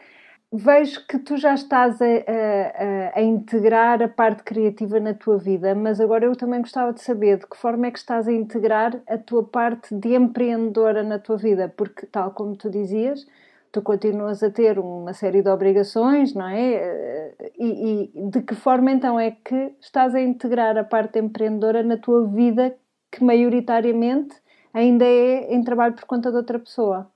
[0.53, 5.75] vejo que tu já estás a, a, a, integrar a parte criativa na tua vida,
[5.75, 9.01] mas agora eu também gostava de saber de que forma é que estás a integrar
[9.09, 13.27] a tua parte de empreendedora na tua vida, porque, tal como tu dizias,
[13.73, 17.35] tu continuas a ter uma série de obrigações, não é?
[17.59, 21.97] E, e de que forma então é que estás a integrar a parte empreendedora na
[21.97, 22.77] tua vida,
[23.11, 24.37] que maioritariamente
[24.75, 27.11] ainda é em trabalho por conta de outra pessoa?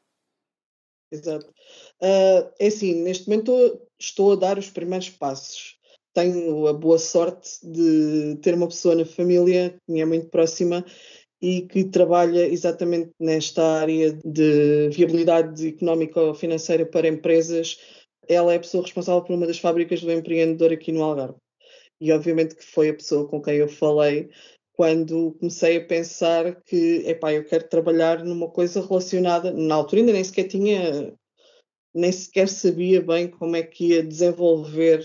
[1.11, 1.56] Exato.
[2.03, 5.77] Uh, é assim, neste momento estou a dar os primeiros passos.
[6.13, 10.85] Tenho a boa sorte de ter uma pessoa na família que me é muito próxima
[11.41, 17.79] e que trabalha exatamente nesta área de viabilidade económica ou financeira para empresas.
[18.29, 21.37] Ela é a pessoa responsável por uma das fábricas do empreendedor aqui no Algarve.
[22.01, 24.31] E obviamente que foi a pessoa com quem eu falei
[24.77, 30.13] quando comecei a pensar que, epá, eu quero trabalhar numa coisa relacionada, na altura ainda
[30.13, 31.15] nem sequer tinha
[31.97, 35.03] nem sequer sabia bem como é que ia desenvolver,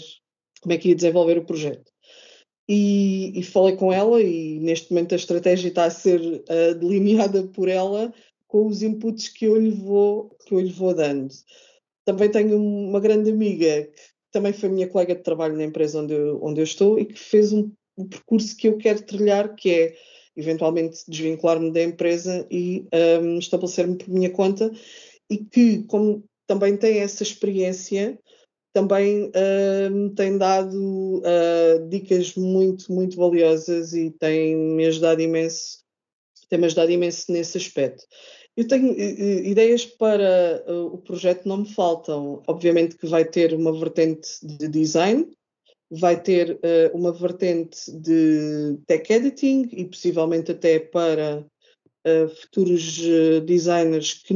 [0.61, 1.91] como é que ia desenvolver o projeto.
[2.67, 7.43] E, e falei com ela e neste momento a estratégia está a ser uh, delineada
[7.43, 8.13] por ela
[8.47, 11.33] com os inputs que eu lhe vou, que eu lhe vou dando.
[12.05, 16.13] Também tenho uma grande amiga que também foi minha colega de trabalho na empresa onde
[16.13, 19.71] eu, onde eu estou e que fez um, um percurso que eu quero trilhar, que
[19.71, 19.95] é
[20.35, 22.87] eventualmente desvincular-me da empresa e
[23.21, 24.71] um, estabelecer-me por minha conta
[25.29, 28.19] e que, como também tem essa experiência,
[28.73, 35.79] também uh, tem dado uh, dicas muito, muito valiosas e tem-me ajudado imenso,
[36.49, 38.03] tem-me ajudado imenso nesse aspecto.
[38.55, 42.41] Eu tenho uh, ideias para o projeto, não me faltam.
[42.47, 45.27] Obviamente que vai ter uma vertente de design,
[45.89, 46.57] vai ter
[46.93, 51.45] uma vertente de tech editing e possivelmente até para
[52.41, 54.33] futuros uh, designers que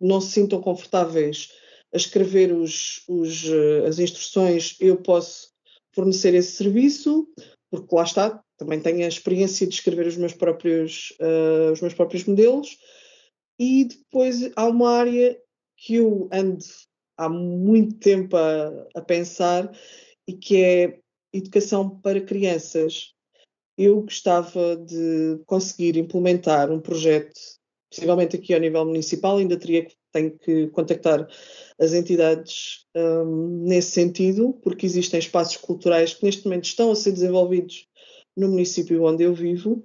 [0.00, 1.50] não se sintam confortáveis
[1.92, 5.50] a escrever os, os, uh, as instruções, eu posso
[5.92, 7.28] fornecer esse serviço,
[7.70, 11.12] porque lá está, também tenho a experiência de escrever os meus próprios,
[11.72, 12.78] os meus próprios modelos.
[13.58, 15.36] E depois há uma área
[15.76, 16.64] que eu ando
[17.16, 19.70] há muito tempo a, a pensar
[20.26, 21.00] e que é
[21.32, 23.14] educação para crianças
[23.80, 27.32] eu gostava de conseguir implementar um projeto,
[27.90, 31.26] possivelmente aqui ao nível municipal, ainda teria que, tenho que contactar
[31.78, 37.12] as entidades um, nesse sentido, porque existem espaços culturais que neste momento estão a ser
[37.12, 37.86] desenvolvidos
[38.36, 39.82] no município onde eu vivo.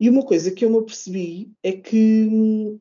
[0.00, 2.80] E uma coisa que eu me apercebi é que hum,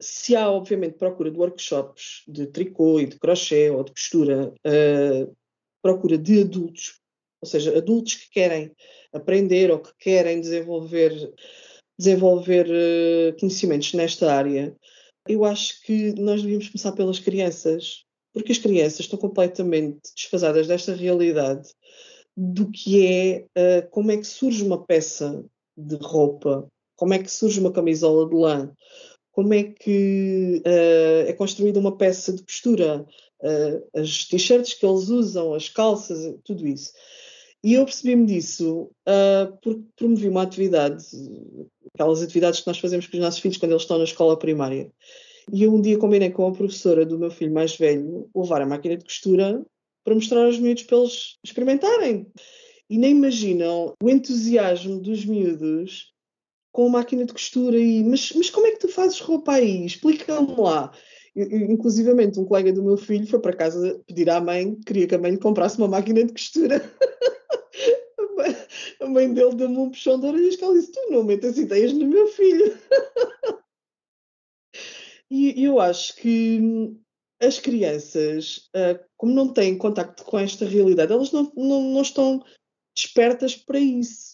[0.00, 5.36] se há, obviamente, procura de workshops de tricô e de crochê ou de costura, uh,
[5.82, 6.99] procura de adultos,
[7.40, 8.70] ou seja, adultos que querem
[9.12, 11.32] aprender ou que querem desenvolver,
[11.98, 14.76] desenvolver uh, conhecimentos nesta área,
[15.28, 20.94] eu acho que nós devíamos começar pelas crianças, porque as crianças estão completamente desfasadas desta
[20.94, 21.68] realidade
[22.36, 25.44] do que é uh, como é que surge uma peça
[25.76, 28.72] de roupa, como é que surge uma camisola de lã,
[29.32, 33.06] como é que uh, é construída uma peça de costura,
[33.42, 36.92] uh, as t-shirts que eles usam, as calças, tudo isso.
[37.62, 41.04] E eu percebi-me disso uh, porque promovi uma atividade,
[41.94, 44.90] aquelas atividades que nós fazemos com os nossos filhos quando eles estão na escola primária.
[45.52, 48.66] E eu um dia combinei com a professora do meu filho mais velho levar a
[48.66, 49.62] máquina de costura
[50.04, 52.26] para mostrar aos miúdos para eles experimentarem.
[52.88, 56.12] E nem imaginam o entusiasmo dos miúdos
[56.72, 59.84] com a máquina de costura e mas, mas como é que tu fazes roupa aí?
[59.84, 60.92] Explica-me lá.
[61.36, 65.18] Inclusivamente, um colega do meu filho foi para casa pedir à mãe, queria que a
[65.18, 66.80] mãe lhe comprasse uma máquina de costura.
[69.00, 71.92] a mãe dele deu-me um puxão de orelhas que ela disse: Tu não metas ideias
[71.92, 72.76] no meu filho.
[75.30, 76.96] e eu acho que
[77.40, 82.44] as crianças, ah, como não têm contacto com esta realidade, elas não, não, não estão
[82.94, 84.29] despertas para isso.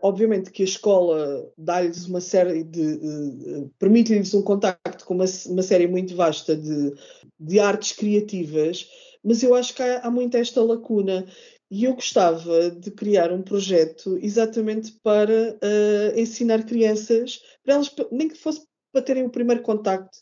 [0.00, 3.70] Obviamente que a escola dá-lhes uma série de.
[3.78, 6.94] Permite-lhes um contacto com uma, uma série muito vasta de,
[7.40, 8.88] de artes criativas,
[9.24, 11.26] mas eu acho que há, há muito esta lacuna.
[11.68, 18.28] E eu gostava de criar um projeto exatamente para uh, ensinar crianças, para elas, nem
[18.28, 20.18] que fosse para terem o primeiro contacto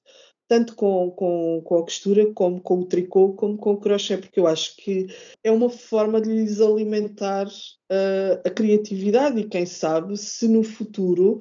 [0.48, 4.38] tanto com, com, com a costura, como com o tricô, como com o crochê, porque
[4.38, 5.06] eu acho que
[5.42, 11.40] é uma forma de lhes alimentar uh, a criatividade e quem sabe se no futuro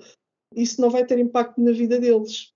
[0.56, 2.54] isso não vai ter impacto na vida deles.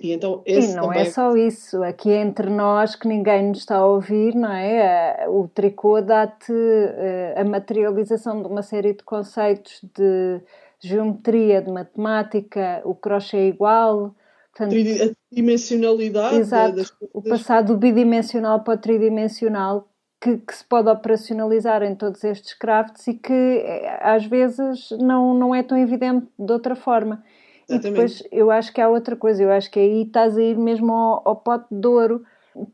[0.00, 1.02] E então esse e não é também...
[1.02, 5.26] é só isso, aqui entre nós que ninguém nos está a ouvir, não é?
[5.28, 10.40] O tricô dá-te uh, a materialização de uma série de conceitos de
[10.80, 14.14] geometria, de matemática, o crochê é igual,
[14.54, 17.14] Portanto, a tridimensionalidade exato, das coisas.
[17.14, 19.88] O passado bidimensional para o tridimensional
[20.20, 25.34] que, que, se pode operacionalizar em todos estes crafts e que eh, às vezes não,
[25.34, 27.24] não é tão evidente de outra forma.
[27.68, 27.86] Exatamente.
[27.86, 30.56] E depois eu acho que há outra coisa, eu acho que aí estás a ir
[30.56, 32.22] mesmo ao, ao pote de ouro,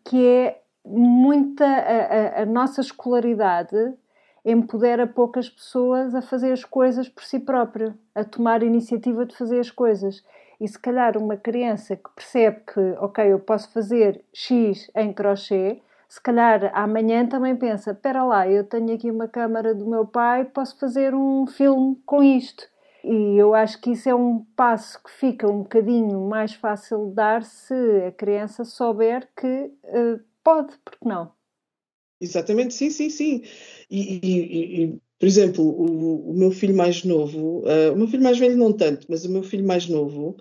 [0.04, 3.76] que é muita a, a, a nossa escolaridade
[4.44, 9.36] empodera poucas pessoas a fazer as coisas por si próprio, a tomar a iniciativa de
[9.36, 10.22] fazer as coisas.
[10.60, 15.80] E se calhar uma criança que percebe que, ok, eu posso fazer X em crochê,
[16.08, 20.44] se calhar amanhã também pensa: espera lá, eu tenho aqui uma câmara do meu pai,
[20.46, 22.64] posso fazer um filme com isto.
[23.04, 27.14] E eu acho que isso é um passo que fica um bocadinho mais fácil de
[27.14, 27.74] dar se
[28.06, 31.30] a criança souber que uh, pode, porque não?
[32.20, 33.42] Exatamente, sim, sim, sim.
[33.88, 38.22] E, e, e por exemplo, o, o, meu filho mais novo, uh, o meu filho
[38.22, 40.36] mais velho não tanto, mas o meu filho mais novo,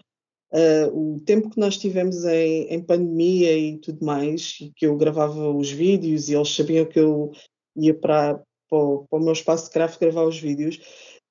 [0.51, 4.95] Uh, o tempo que nós tivemos em, em, pandemia e tudo mais, e que eu
[4.95, 7.31] gravava os vídeos e eles sabiam que eu
[7.75, 10.79] ia para, para, o, para o meu espaço de craft gravar os vídeos,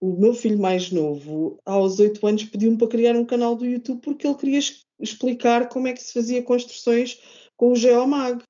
[0.01, 4.01] o meu filho mais novo, aos oito anos, pediu-me para criar um canal do YouTube
[4.03, 4.61] porque ele queria
[5.01, 7.19] explicar como é que se fazia construções
[7.57, 8.43] com o Geomag.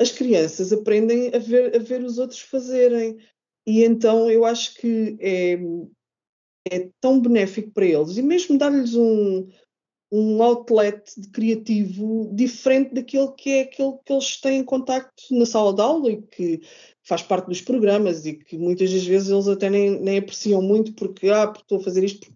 [0.00, 3.18] As crianças aprendem a ver, a ver os outros fazerem.
[3.66, 5.58] E então eu acho que é,
[6.70, 8.16] é tão benéfico para eles.
[8.16, 9.46] E mesmo dar-lhes um,
[10.16, 15.44] um outlet de criativo diferente daquele que é aquele que eles têm em contacto na
[15.44, 16.60] sala de aula e que
[17.02, 20.94] faz parte dos programas e que muitas das vezes eles até nem, nem apreciam muito
[20.94, 22.32] porque, ah, estou a fazer isto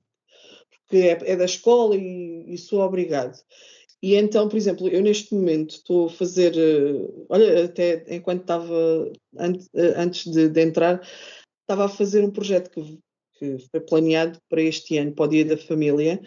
[0.89, 3.39] porque é, é da escola e, e, sou obrigado.
[4.03, 9.13] E então, por exemplo, eu neste momento estou a fazer, uh, olha, até enquanto estava,
[9.39, 11.01] antes, uh, antes de, de, entrar,
[11.61, 12.99] estava a fazer um projeto que,
[13.39, 16.21] que foi planeado para este ano, para o Dia da Família,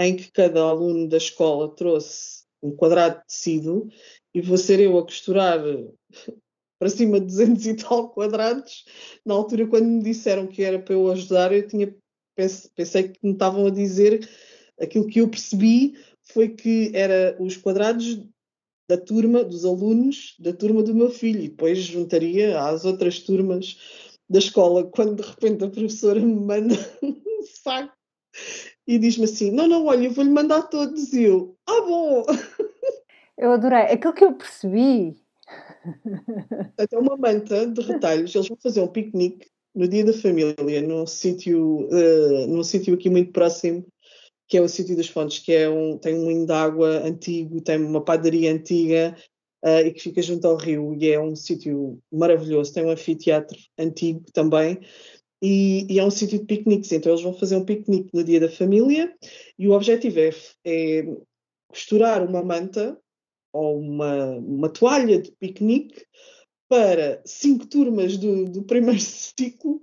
[0.00, 3.86] em que cada aluno da escola trouxe um quadrado de tecido
[4.34, 5.60] e vou ser eu a costurar
[6.80, 8.86] para cima de 200 e tal quadrados.
[9.26, 11.94] Na altura, quando me disseram que era para eu ajudar, eu tinha
[12.74, 14.26] pensei que me estavam a dizer
[14.80, 18.26] aquilo que eu percebi foi que era os quadrados
[18.88, 23.76] da turma, dos alunos da turma do meu filho, e depois juntaria às outras turmas
[24.28, 27.92] da escola, quando de repente a professora me manda um saco
[28.90, 31.12] e diz-me assim: Não, não, olha, eu vou-lhe mandar todos.
[31.12, 32.24] E eu: Ah, bom!
[33.38, 33.82] Eu adorei.
[33.82, 35.16] Aquilo que eu percebi.
[36.76, 38.34] Até uma manta de retalhos.
[38.34, 43.08] Eles vão fazer um piquenique no dia da família, num sítio, uh, num sítio aqui
[43.08, 43.86] muito próximo,
[44.48, 47.60] que é o Sítio das Fontes, que é um, tem um moinho de água antigo,
[47.62, 49.16] tem uma padaria antiga
[49.64, 52.74] uh, e que fica junto ao rio e é um sítio maravilhoso.
[52.74, 54.80] Tem um anfiteatro antigo também
[55.42, 58.40] e, e é um sítio de piqueniques, então eles vão fazer um piquenique no dia
[58.40, 59.14] da família
[59.58, 60.30] e o objetivo é,
[60.64, 61.16] é
[61.68, 62.98] costurar uma manta
[63.52, 66.04] ou uma, uma toalha de piquenique
[66.68, 69.80] para cinco turmas do, do primeiro ciclo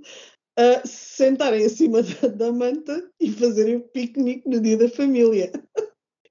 [0.86, 5.52] se sentarem acima da, da, manta e fazerem o piquenique no dia da família.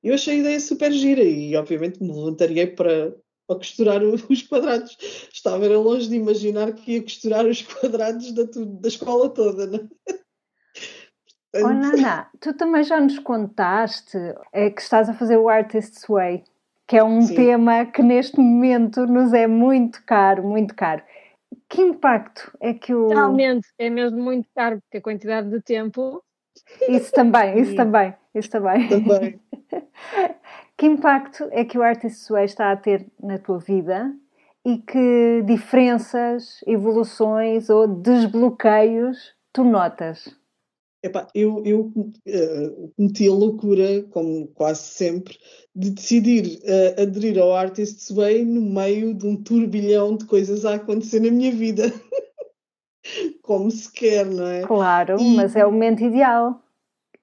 [0.03, 3.15] Eu achei a ideia super gira e, obviamente, me voluntariei para,
[3.47, 4.97] para costurar os quadrados.
[5.33, 9.89] Estava era longe de imaginar que ia costurar os quadrados da, da escola toda, não
[10.09, 10.17] é?
[11.63, 14.19] Oh, Nana, tu também já nos contaste
[14.53, 16.45] é, que estás a fazer o Artist's Way,
[16.87, 17.35] que é um Sim.
[17.35, 21.03] tema que neste momento nos é muito caro, muito caro.
[21.69, 23.09] Que impacto é que o.
[23.09, 26.23] Realmente, é mesmo muito caro, porque a quantidade de tempo.
[26.89, 28.89] Isso também, isso também, isso também.
[28.89, 29.41] Também.
[30.77, 34.15] que impacto é que o Artist Way está a ter na tua vida
[34.65, 40.29] e que diferenças, evoluções ou desbloqueios tu notas?
[41.03, 45.39] Epá, eu, eu uh, cometi a loucura, como quase sempre,
[45.75, 50.75] de decidir uh, aderir ao Artist's Way no meio de um turbilhão de coisas a
[50.75, 51.85] acontecer na minha vida.
[53.43, 54.63] como se quer, não é?
[54.63, 56.61] Claro, e, mas é o momento ideal.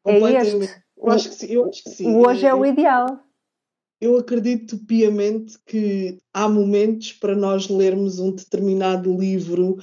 [0.05, 0.81] É este.
[0.97, 1.47] Eu acho que sim.
[1.47, 2.07] Eu acho que sim.
[2.07, 3.19] O hoje é o ideal.
[4.03, 9.77] Eu acredito piamente que há momentos para nós lermos um determinado livro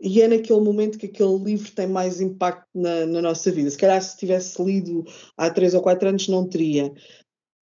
[0.00, 3.68] e é naquele momento que aquele livro tem mais impacto na, na, nossa vida.
[3.68, 5.04] Se calhar se tivesse lido
[5.36, 6.90] há três ou quatro anos não teria.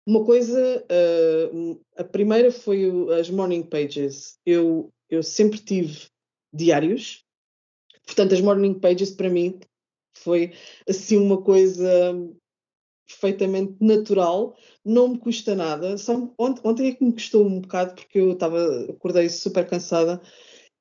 [0.06, 0.82] Uma coisa,
[1.52, 2.90] uh, a primeira foi
[3.20, 4.38] as morning pages.
[4.46, 6.06] Eu, eu sempre tive
[6.54, 7.22] diários,
[8.06, 9.60] portanto as morning pages para mim
[10.16, 10.54] foi
[10.88, 12.14] assim uma coisa
[13.12, 15.96] perfeitamente natural, não me custa nada.
[15.98, 20.20] Só, ontem, ontem é que me custou um bocado porque eu estava, acordei super cansada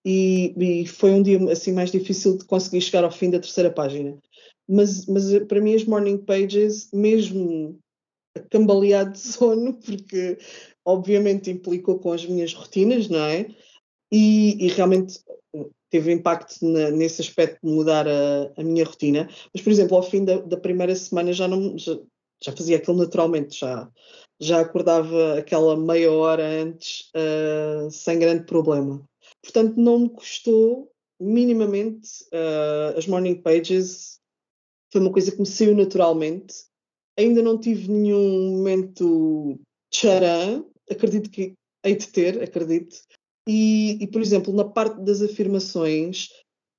[0.06, 3.72] e, e, foi um dia assim mais difícil de conseguir chegar ao fim da terceira
[3.72, 4.18] página.
[4.68, 7.80] Mas, mas para mim as morning pages, mesmo
[8.50, 10.38] cambaleado de sono, porque
[10.86, 13.48] obviamente implicou com as minhas rotinas, não é?
[14.12, 15.20] E, e realmente
[15.90, 19.30] teve impacto na, nesse aspecto de mudar a, a, minha rotina.
[19.54, 22.00] Mas, por exemplo, ao fim da, da primeira semana já não já,
[22.44, 23.90] já, fazia aquilo naturalmente, já,
[24.40, 29.04] já acordava aquela meia hora antes uh, sem grande problema.
[29.44, 34.20] Portanto, não me custou minimamente uh, as morning pages.
[34.92, 36.54] Foi uma coisa que me saiu naturalmente.
[37.18, 39.60] Ainda não tive nenhum momento
[39.92, 40.70] tcharam.
[40.90, 41.54] Acredito que
[41.86, 42.98] hei de ter, acredito.
[43.48, 46.30] E, e, por exemplo, na parte das afirmações,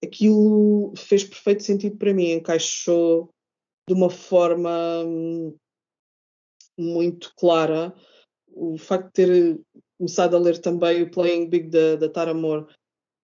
[0.02, 3.30] aquilo fez perfeito sentido para mim, encaixou
[3.88, 5.56] de uma forma hum,
[6.78, 7.94] muito clara.
[8.54, 9.60] O facto de ter
[9.98, 12.66] começado a ler também o Playing Big da, da Tara Moore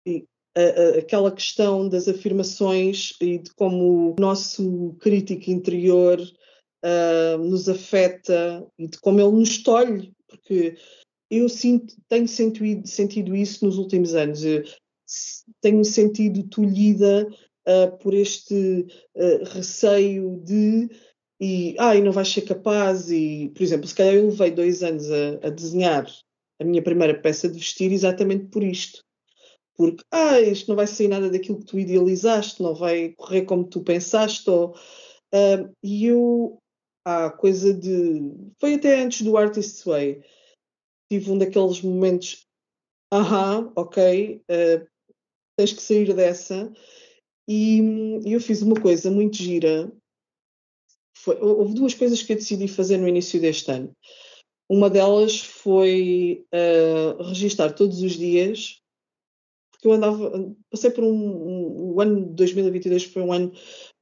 [0.07, 0.25] e
[0.57, 7.69] a, a, aquela questão das afirmações e de como o nosso crítico interior uh, nos
[7.69, 10.77] afeta e de como ele nos tolhe, porque
[11.31, 14.45] eu sinto, tenho sentido, sentido isso nos últimos anos.
[14.45, 14.63] Eu
[15.61, 17.27] tenho sentido tolhida
[17.67, 20.89] uh, por este uh, receio de
[21.41, 25.11] e ai, não vais ser capaz e, por exemplo, se calhar eu levei dois anos
[25.11, 26.07] a, a desenhar
[26.59, 29.01] a minha primeira peça de vestir exatamente por isto.
[29.77, 33.69] Porque, ah, isto não vai sair nada daquilo que tu idealizaste, não vai correr como
[33.69, 34.49] tu pensaste.
[34.49, 36.59] Ou, uh, e eu,
[37.05, 38.23] há coisa de.
[38.59, 40.23] Foi até antes do Artist's Way.
[41.13, 42.47] Tive um daqueles momentos,
[43.13, 44.87] aham, ok, uh,
[45.59, 46.73] tens que sair dessa.
[47.49, 47.81] E,
[48.25, 49.93] eu fiz uma coisa muito gira.
[51.17, 53.93] Foi, houve duas coisas que eu decidi fazer no início deste ano.
[54.69, 58.81] Uma delas foi uh, registar todos os dias,
[59.71, 63.53] porque eu andava, passei por um, um, o ano de 2022 foi um ano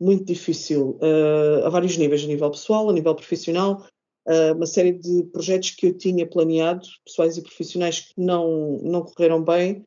[0.01, 3.87] muito difícil, uh, a vários níveis, a nível pessoal, a nível profissional,
[4.27, 9.03] uh, uma série de projetos que eu tinha planeado, pessoais e profissionais, que não, não
[9.03, 9.83] correram bem,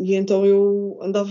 [0.00, 1.30] e então eu andava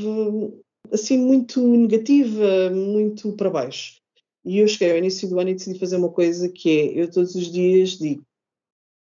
[0.91, 3.95] assim muito negativa, muito para baixo.
[4.43, 7.09] E eu cheguei ao início do ano e decidi fazer uma coisa que é, eu
[7.09, 8.23] todos os dias digo,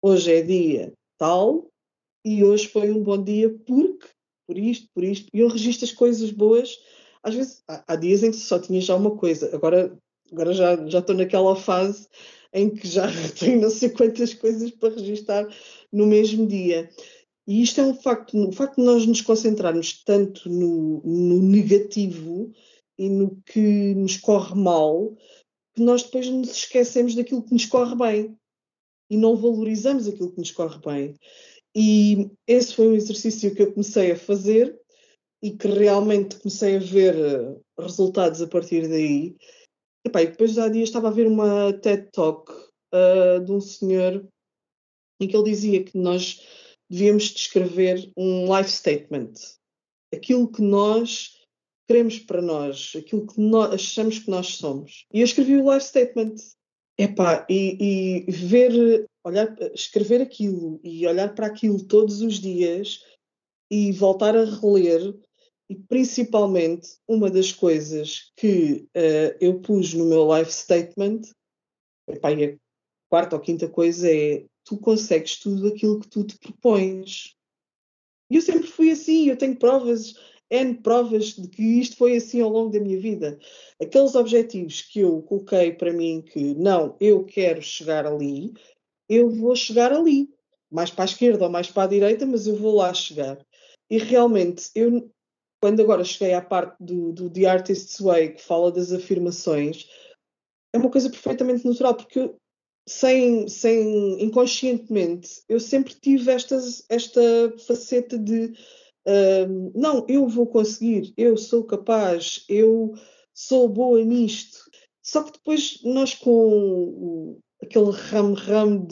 [0.02, 1.68] hoje é dia tal
[2.24, 4.08] e hoje foi um bom dia porque,
[4.48, 6.80] por isto, por isto, e eu registro as coisas boas.
[7.24, 9.98] Às vezes, há, há dias em que só tinha já uma coisa, agora,
[10.32, 12.08] agora já, estou naquela fase
[12.54, 13.08] em que já
[13.40, 15.48] tenho não sei quantas coisas para registrar
[15.92, 16.90] no mesmo dia.
[17.48, 22.52] E isto é um facto, o facto de nós nos concentrarmos tanto no, no negativo
[22.98, 25.16] e no que nos corre mal,
[25.74, 28.38] que nós depois nos esquecemos daquilo que nos corre bem
[29.10, 31.16] e não valorizamos aquilo que nos corre bem.
[31.76, 34.78] E esse foi um exercício que eu comecei a fazer
[35.42, 39.36] e que realmente comecei a ver eh, resultados a partir daí.
[40.06, 44.28] E, pá, depois há dias estava a ver uma TED Talk uh, de um senhor
[45.20, 46.42] em que ele dizia que nós
[46.92, 49.32] devíamos descrever um life statement.
[50.14, 51.40] Aquilo que nós
[51.88, 55.06] queremos para nós, aquilo que nós achamos que nós somos.
[55.14, 56.36] E eu escrevi o life statement.
[56.98, 63.00] Epá, e, e ver, olhar, escrever aquilo e olhar para aquilo todos os dias
[63.72, 65.18] e voltar a reler
[65.70, 71.22] e principalmente uma das coisas que uh, eu pus no meu life statement,
[72.10, 72.58] epá, e a
[73.10, 77.36] quarta ou quinta coisa é tu consegues tudo aquilo que tu te propões.
[78.30, 80.16] E eu sempre fui assim, eu tenho provas
[80.52, 83.40] N provas de que isto foi assim ao longo da minha vida.
[83.82, 88.54] Aqueles objetivos que eu coloquei para mim que não, eu quero chegar ali,
[89.08, 90.30] eu vou chegar ali.
[90.70, 93.38] Mais para a esquerda ou mais para a direita, mas eu vou lá chegar.
[93.90, 95.10] E realmente, eu,
[95.62, 99.90] quando agora cheguei à parte do, do The Artist's Way, que fala das afirmações,
[100.74, 102.41] é uma coisa perfeitamente natural, porque eu,
[102.88, 107.22] sem, sem inconscientemente, eu sempre tive estas, esta
[107.68, 108.54] faceta de
[109.74, 112.94] não, eu vou conseguir, eu sou capaz, eu
[113.34, 114.60] sou boa nisto.
[115.02, 118.86] Só que depois nós com aquele ramo-ramo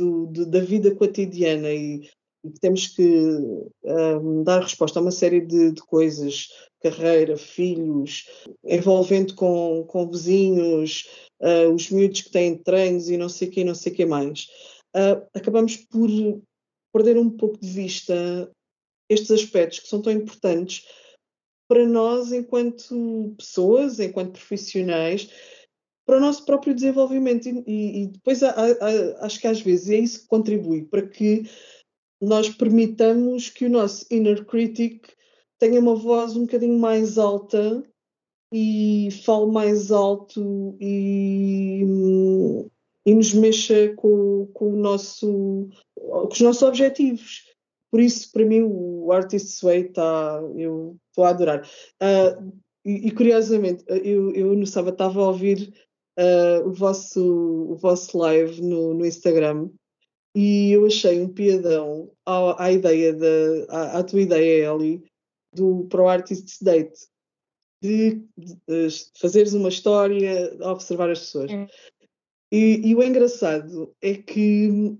[0.47, 2.09] da vida cotidiana e,
[2.43, 3.03] e temos que
[3.83, 6.47] um, dar resposta a uma série de, de, coisas,
[6.81, 8.29] carreira, filhos,
[8.63, 11.09] envolvendo com, com vizinhos,
[11.41, 14.05] uh, os miúdos que têm treinos e não sei o que, não sei o que
[14.05, 14.47] mais.
[14.95, 16.09] Uh, acabamos por
[16.93, 18.49] perder um pouco de vista
[19.09, 20.85] estes aspectos que são tão importantes
[21.67, 25.29] para nós enquanto pessoas, enquanto profissionais,
[26.05, 27.47] para o nosso próprio desenvolvimento.
[27.47, 31.43] E, e depois há, há, acho que às vezes é isso que contribui para que
[32.21, 35.07] nós permitamos que o nosso inner critic
[35.57, 37.83] tenha uma voz um bocadinho mais alta
[38.51, 41.83] e fale mais alto e,
[43.05, 47.45] e nos mexa com, com, o nosso, com os nossos objetivos.
[47.91, 50.41] Por isso, para mim, o Artist's Way está.
[50.55, 51.67] Eu estou a adorar.
[52.01, 52.51] Uh,
[52.85, 55.73] e, e, curiosamente, eu, eu no sábado estava a ouvir
[56.17, 57.21] uh, o, vosso,
[57.71, 59.69] o vosso live no, no Instagram
[60.35, 65.03] e eu achei um piadão à, à ideia da, à, à, tua ideia, Ellie,
[65.53, 67.07] do Pro Artist's Date,
[67.81, 71.51] de, de, de fazeres uma história, observar as pessoas.
[71.51, 71.67] É.
[72.51, 74.97] E, e, o engraçado é que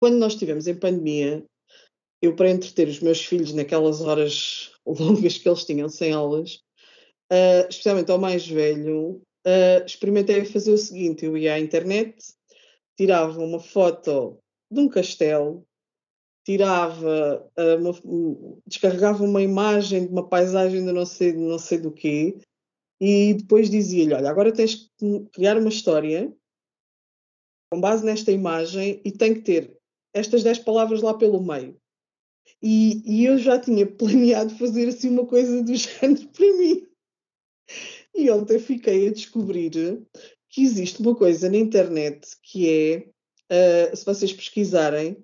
[0.00, 1.44] quando nós estivemos em pandemia,
[2.22, 6.60] eu, para entreter os meus filhos naquelas horas longas que eles tinham sem aulas,
[7.32, 12.16] uh, especialmente ao mais velho, uh, experimentei fazer o seguinte: eu ia à internet,
[12.96, 14.38] tirava uma foto
[14.70, 15.66] de um castelo,
[16.44, 21.78] tirava, uh, uma, descarregava uma imagem de uma paisagem de não sei, de não sei
[21.78, 22.38] do quê,
[23.00, 26.32] e depois dizia-lhe: Olha, agora tens que criar uma história
[27.72, 29.76] com base nesta imagem e tem que ter
[30.14, 31.76] estas 10 palavras lá pelo meio.
[32.62, 36.86] E, e, eu já tinha planeado fazer assim uma coisa do género para mim.
[38.14, 40.06] E ontem fiquei a descobrir
[40.54, 43.08] que existe uma coisa na internet que
[43.50, 45.16] é, uh, se vocês pesquisarem,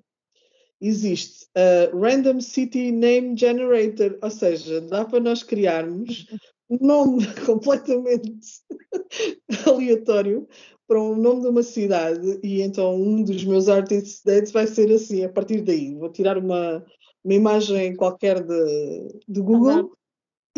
[0.80, 6.26] existe a Random City Name Generator, ou seja, dá para nós criarmos
[6.68, 8.60] um nome completamente
[9.66, 10.48] aleatório
[10.88, 14.90] para um nome de uma cidade e então um dos meus artists dates vai ser
[14.90, 15.94] assim, a partir daí.
[15.94, 16.84] Vou tirar uma,
[17.24, 19.90] uma imagem qualquer de, de Google uhum.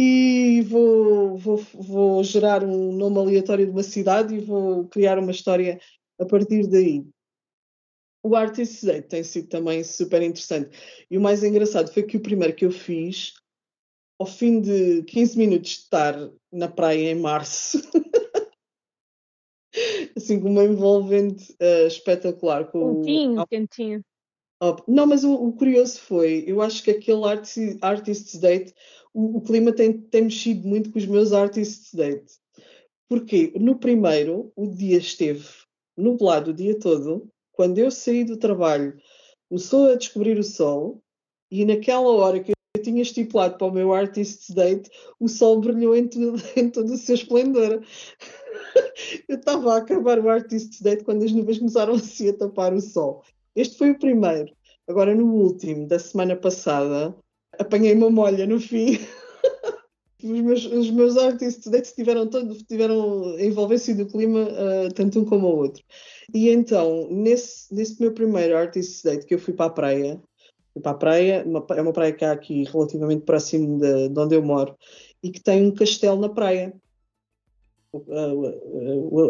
[0.04, 5.30] E vou, vou, vou gerar um nome aleatório de uma cidade e vou criar uma
[5.30, 5.80] história
[6.18, 7.06] a partir daí.
[8.20, 10.76] O Artist Date tem sido também super interessante.
[11.08, 13.34] E o mais engraçado foi que o primeiro que eu fiz,
[14.18, 16.16] ao fim de 15 minutos de estar
[16.50, 17.80] na praia em março,
[20.16, 22.72] assim com uma envolvente uh, espetacular.
[22.72, 23.46] Com quentinho, o...
[23.46, 24.04] quentinho.
[24.86, 28.72] Não, mas o, o, curioso foi, eu acho que aquele artist, Artists Date,
[29.12, 32.34] o, o, clima tem, tem mexido muito com os meus Artists Date.
[33.08, 35.44] Porque no primeiro, o dia esteve
[35.96, 38.96] nublado o dia todo, quando eu saí do trabalho,
[39.48, 41.02] começou a descobrir o sol,
[41.50, 44.88] e naquela hora que eu tinha estipulado para o meu Artists Date,
[45.18, 47.82] o sol brilhou em, tudo, em todo o seu esplendor.
[49.28, 52.80] eu estava a acabar o Artists Date quando as nuvens começaram assim a tapar o
[52.80, 53.24] sol.
[53.54, 54.52] Este foi o primeiro.
[54.88, 57.14] Agora, no último, da semana passada,
[57.58, 58.98] apanhei uma molha no fim.
[60.22, 65.24] os meus, os meus artists dates tiveram, todo, tiveram envolvência do clima, uh, tanto um
[65.24, 65.82] como o outro.
[66.32, 70.22] E então, nesse, nesse meu primeiro artist date que eu fui para a praia,
[70.72, 74.20] fui para a praia, uma, é uma praia que há aqui relativamente próximo de, de
[74.20, 74.76] onde eu moro,
[75.22, 76.74] e que tem um castelo na praia.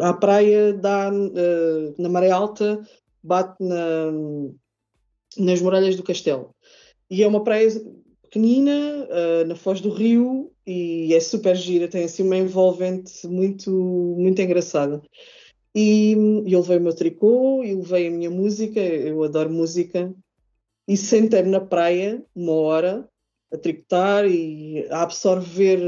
[0.03, 1.11] A praia dá
[1.99, 2.81] na maré alta,
[3.23, 4.13] bate na,
[5.39, 6.55] nas muralhas do castelo.
[7.11, 7.69] E é uma praia
[8.23, 9.07] pequenina,
[9.47, 15.03] na foz do rio, e é super gira, tem assim uma envolvente muito, muito engraçada.
[15.75, 16.13] E,
[16.47, 20.15] eu levei o meu tricô, e levei a minha música, eu adoro música,
[20.89, 23.09] e sentei-me na praia uma hora
[23.53, 25.79] a tricotar e a absorver,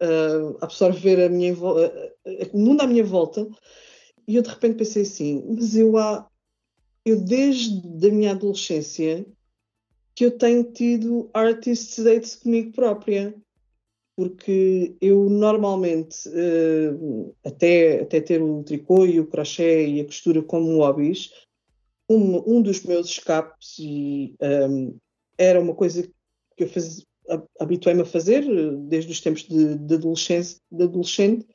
[0.00, 3.48] a absorver a minha, o mundo à minha volta.
[4.26, 6.28] E eu de repente pensei assim, mas eu há,
[7.04, 9.26] eu desde a minha adolescência
[10.14, 13.34] que eu tenho tido artist dates comigo própria.
[14.16, 16.28] Porque eu normalmente,
[17.42, 21.30] até, até ter o tricô e o crochê e a costura como hobbies,
[22.06, 24.34] um, um dos meus escapes e
[24.68, 24.98] um,
[25.38, 26.02] era uma coisa
[26.54, 26.70] que eu
[27.58, 28.44] habituei-me a fazer
[28.88, 31.46] desde os tempos de, de, adolescente, de adolescente,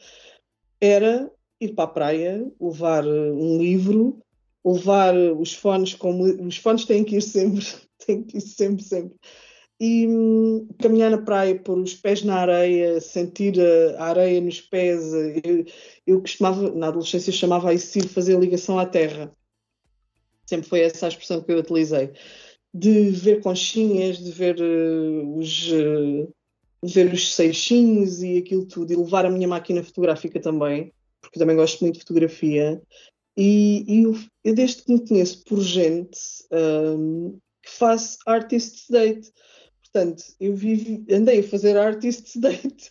[0.81, 1.29] era
[1.61, 4.19] ir para a praia, levar um livro,
[4.65, 7.65] levar os fones, como os fones têm que ir sempre,
[8.05, 9.15] têm que ir sempre, sempre.
[9.79, 14.61] E hum, caminhar na praia, pôr os pés na areia, sentir a, a areia nos
[14.61, 15.13] pés.
[15.43, 15.65] Eu,
[16.07, 19.35] eu costumava, na adolescência, chamava isso de fazer ligação à terra
[20.45, 22.11] sempre foi essa a expressão que eu utilizei,
[22.73, 26.33] de ver conchinhas, de ver uh, os uh,
[26.83, 31.55] ver os seixinhos e aquilo tudo, e levar a minha máquina fotográfica também, porque também
[31.55, 32.81] gosto muito de fotografia,
[33.37, 36.19] e, e eu, eu, desde que me conheço por gente
[36.51, 39.31] um, que faço artist date,
[39.83, 42.89] portanto, eu vivo, andei a fazer artist date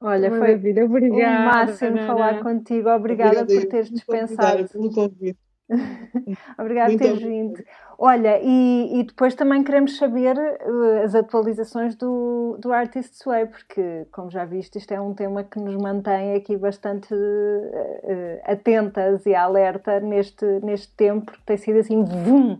[0.00, 0.54] Olha, foi.
[0.54, 2.90] Obrigada, um máximo falar contigo.
[2.90, 4.68] Obrigada, Obrigada por teres dispensado.
[4.68, 5.38] pelo convite.
[6.58, 7.64] Obrigada por teres vindo.
[7.98, 14.06] Olha, e, e, depois também queremos saber uh, as atualizações do, do Artist's Way, porque,
[14.10, 19.34] como já viste, isto é um tema que nos mantém aqui bastante uh, atentas e
[19.34, 22.58] alerta neste, neste tempo, porque tem sido assim, vum,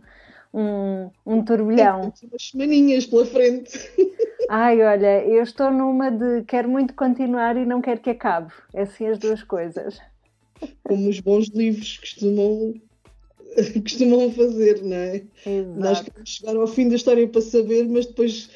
[0.53, 2.13] um, um turbilhão.
[2.13, 3.79] Tem umas semaninhas pela frente.
[4.49, 8.53] Ai, olha, eu estou numa de quero muito continuar e não quero que acabe.
[8.73, 9.99] É assim as duas coisas.
[10.85, 12.75] Como os bons livros costumam
[13.83, 15.23] costumam fazer, não é?
[15.47, 15.79] Exato.
[15.79, 18.51] Nós queremos chegar ao fim da história para saber, mas depois,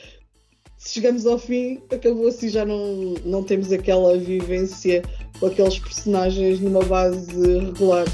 [0.76, 5.02] se chegamos ao fim, acabou assim, já não, não temos aquela vivência
[5.38, 8.06] com aqueles personagens numa base regular.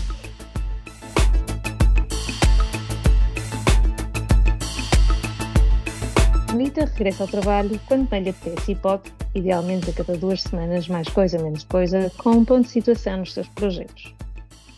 [6.74, 9.02] Rita regressa ao trabalho quando bem lhe apetece e pode,
[9.34, 13.32] idealmente a cada duas semanas, mais coisa menos coisa, com um ponto de situação nos
[13.32, 14.14] seus projetos.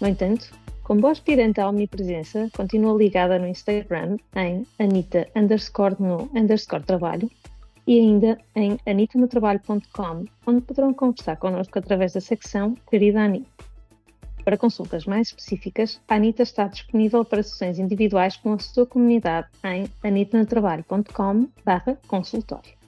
[0.01, 0.51] No entanto,
[0.87, 7.29] Como aspirante à omnipresença, continua ligada no Instagram em Anita underscore no underscore trabalho
[7.89, 13.51] e ainda em anitanotrabalho.com, onde poderão conversar connosco através da secção Querida Anita.
[14.45, 19.49] Para consultas mais específicas, a Anita está disponível para sessões individuais com a sua comunidade
[19.65, 21.49] em anitanotrabalho.com
[22.07, 22.86] consultório.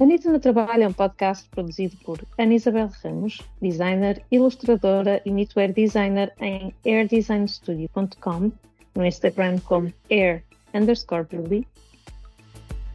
[0.00, 5.72] Anitta no Trabalho é um podcast produzido por Ana Isabel Ramos, designer, ilustradora e knitwear
[5.72, 8.50] designer em airdesignstudio.com,
[8.94, 10.42] no Instagram como air
[10.74, 11.26] underscore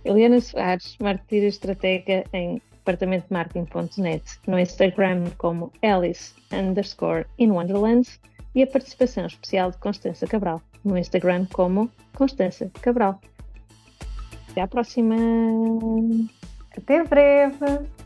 [0.03, 8.09] Eliana Soares, marketeira estratégia em departamentomarketing.net, no Instagram como Alice underscore in Wonderland
[8.55, 13.21] e a participação especial de Constança Cabral, no Instagram como Constança Cabral.
[14.49, 15.15] Até à próxima!
[16.77, 17.96] Até breve!